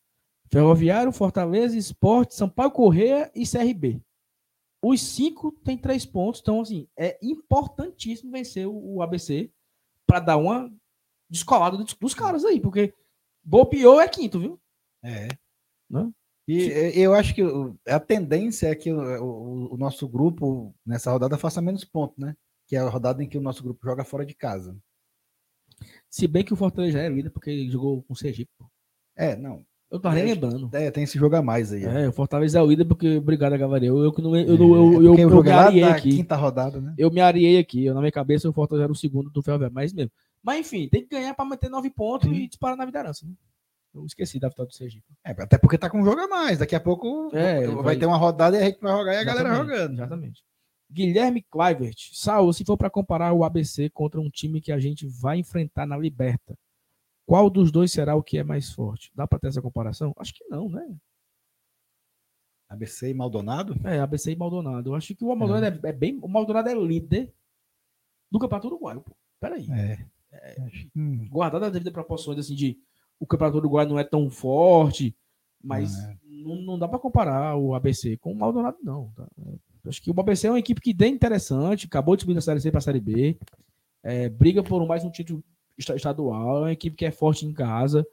[0.52, 4.02] Ferroviário, Fortaleza, Esporte, Sampaio Correia e CRB.
[4.84, 9.52] Os cinco têm três pontos, então assim, é importantíssimo vencer o, ABC
[10.06, 10.72] para dar uma
[11.30, 12.94] descolada dos, caras aí, porque
[13.44, 14.62] Bopiou é quinto, viu?
[15.04, 15.28] É.
[15.90, 16.12] Né?
[16.48, 17.42] E eu acho que
[17.88, 22.36] a tendência é que o, o, o, nosso grupo nessa rodada faça menos pontos, né?
[22.68, 24.76] Que é a rodada em que o nosso grupo joga fora de casa.
[26.10, 28.52] Se bem que o Fortaleza já é líder porque ele jogou com o Sergipe.
[29.16, 29.66] É, não.
[29.92, 30.70] Eu tô nem lembrando.
[30.72, 31.84] É, tem esse jogo a mais aí.
[31.84, 33.98] É, o Fortaleza é o líder porque, obrigado, Gavarel.
[33.98, 34.34] Eu que não.
[34.38, 36.10] Eu, eu, eu, eu, eu, eu me areei aqui.
[36.12, 36.94] quinta rodada, né?
[36.98, 37.86] Eu me areei aqui.
[37.86, 39.76] Eu, na minha cabeça, o Fortaleza era o segundo do Ferroviário.
[39.76, 40.12] Mas mesmo.
[40.42, 43.26] Mas enfim, tem que ganhar para manter nove pontos e disparar na vidarança.
[43.26, 43.34] Né?
[43.94, 45.06] Eu esqueci da vitória do Sergipe.
[45.26, 46.58] É, até porque tá com um jogo a mais.
[46.58, 49.18] Daqui a pouco é, vai, vai, ter uma rodada e a gente vai jogar e
[49.18, 49.94] a galera jogando.
[49.94, 50.42] Exatamente.
[50.90, 52.12] Guilherme Clivert.
[52.14, 55.86] Saul, se for para comparar o ABC contra um time que a gente vai enfrentar
[55.86, 56.58] na Liberta,
[57.26, 59.12] qual dos dois será o que é mais forte?
[59.16, 60.14] Dá para ter essa comparação?
[60.18, 60.96] Acho que não, né?
[62.70, 63.76] ABC e Maldonado?
[63.84, 64.90] É, ABC e Maldonado.
[64.90, 66.20] Eu acho que o Maldonado é, é, é bem.
[66.22, 67.34] O Maldonado é líder
[68.32, 69.12] do Campeonato Uruguaio, pô.
[69.40, 69.68] Peraí.
[69.72, 70.06] É.
[70.32, 70.56] é
[70.96, 71.28] hum.
[71.30, 72.80] Guardado as devidas proporções, assim, de
[73.20, 75.16] o Campeonato Uruguaio não é tão forte,
[75.62, 76.18] mas não, é.
[76.24, 79.12] não, não dá para comparar o ABC com o Maldonado, não.
[79.16, 79.28] Tá?
[79.86, 82.62] Acho que o ABC é uma equipe que tem interessante, acabou de subir da Série
[82.62, 83.38] C para a Série B,
[84.04, 85.44] é, briga por mais um título
[85.82, 88.06] estadual, é uma equipe que é forte em casa,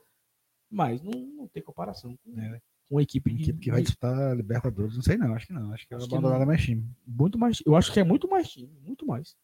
[0.71, 2.61] mas não, não tem comparação com, é.
[2.89, 4.95] com uma equipe, de, equipe que vai disputar Libertadores.
[4.95, 5.73] Não sei não, acho que não.
[5.73, 6.85] Acho que é abandonada mais time.
[7.07, 9.37] Muito mais, eu acho que é muito mais time, muito mais.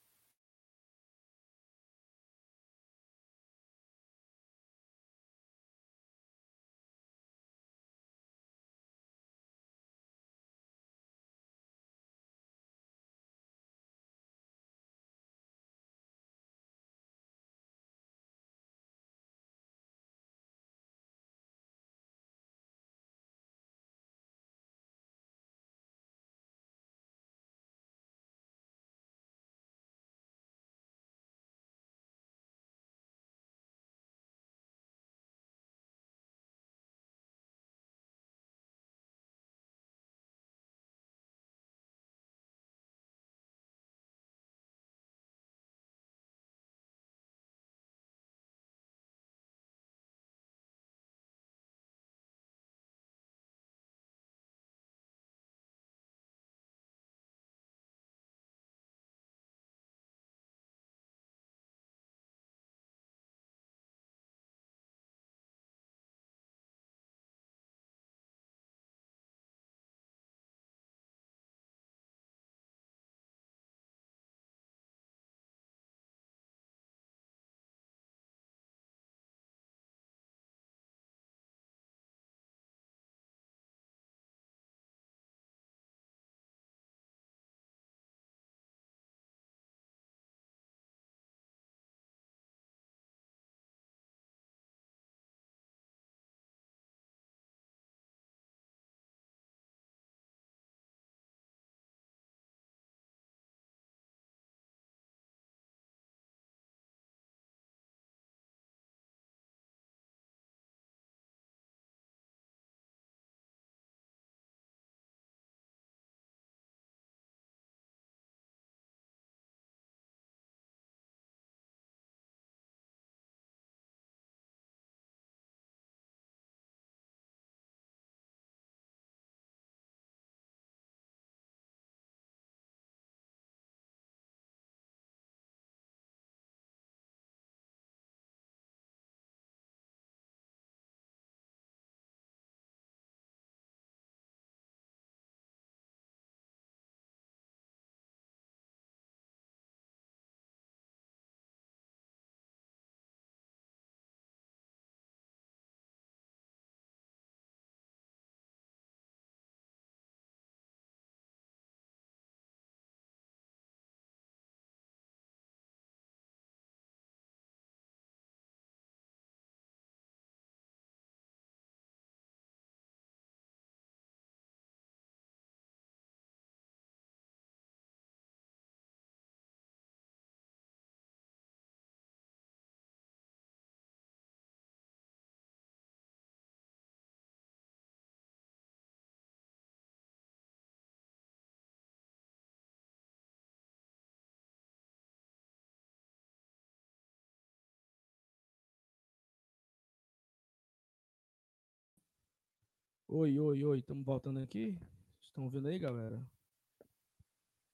[203.16, 203.78] Oi, oi, oi.
[203.78, 204.76] Estamos voltando aqui.
[205.22, 206.20] Estão vendo aí, galera?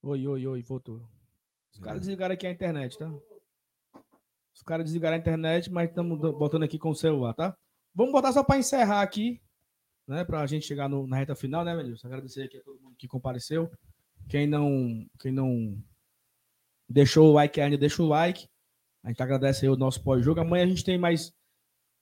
[0.03, 0.61] Oi, oi, oi.
[0.61, 1.01] Voltou.
[1.73, 3.11] Os caras desligaram aqui a internet, tá?
[4.53, 7.57] Os caras desligaram a internet, mas estamos voltando aqui com o celular, tá?
[7.91, 9.41] Vamos botar só para encerrar aqui,
[10.07, 10.23] né?
[10.23, 11.97] Para a gente chegar no, na reta final, né, Melhor?
[12.03, 13.67] Agradecer aqui a todo mundo que compareceu.
[14.29, 15.75] Quem não, quem não
[16.87, 18.47] deixou o like ainda, deixa o like.
[19.03, 20.39] A gente agradece aí o nosso pós-jogo.
[20.39, 21.33] Amanhã a gente tem mais.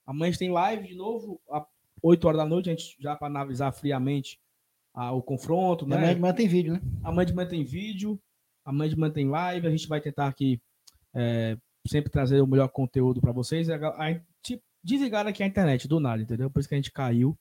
[0.04, 1.64] Amanhã a gente tem live de novo, às
[2.02, 4.38] 8 horas da noite, a gente já para analisar friamente
[4.94, 5.96] a, o confronto, né?
[5.96, 6.80] Amanhã de manhã tem vídeo, né?
[7.02, 8.20] Amanhã de manhã tem vídeo,
[8.64, 9.66] amanhã de manhã tem live.
[9.66, 10.60] A gente vai tentar aqui
[11.14, 13.68] é, sempre trazer o melhor conteúdo para vocês.
[13.70, 14.20] A, a, a,
[14.82, 16.50] desligaram aqui a internet do nada, entendeu?
[16.50, 17.36] Por isso que a gente caiu.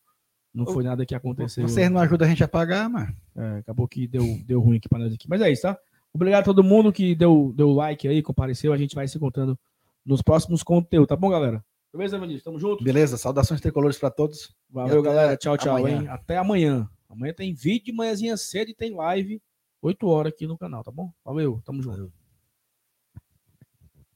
[0.53, 1.68] Não foi nada que aconteceu.
[1.68, 3.16] Vocês não ajudam a gente a pagar, mano.
[3.36, 5.30] É, acabou que deu, deu ruim aqui para nós aqui.
[5.30, 5.78] Mas é isso, tá?
[6.12, 8.74] Obrigado a todo mundo que deu, deu like aí, compareceu.
[8.74, 9.57] A gente vai se encontrando
[10.03, 11.64] nos próximos conteúdos, tá bom, galera?
[11.93, 12.43] Beleza, Vinícius?
[12.43, 12.83] Tamo junto?
[12.83, 14.55] Beleza, saudações tricolores para todos.
[14.69, 15.35] Valeu, galera.
[15.35, 16.01] Tchau, tchau, amanhã.
[16.01, 16.07] hein?
[16.07, 16.87] Até amanhã.
[17.09, 19.41] Amanhã tem vídeo de manhãzinha cedo e tem live
[19.81, 21.11] 8 horas aqui no canal, tá bom?
[21.25, 21.95] Valeu, tamo junto.
[21.95, 22.11] Valeu.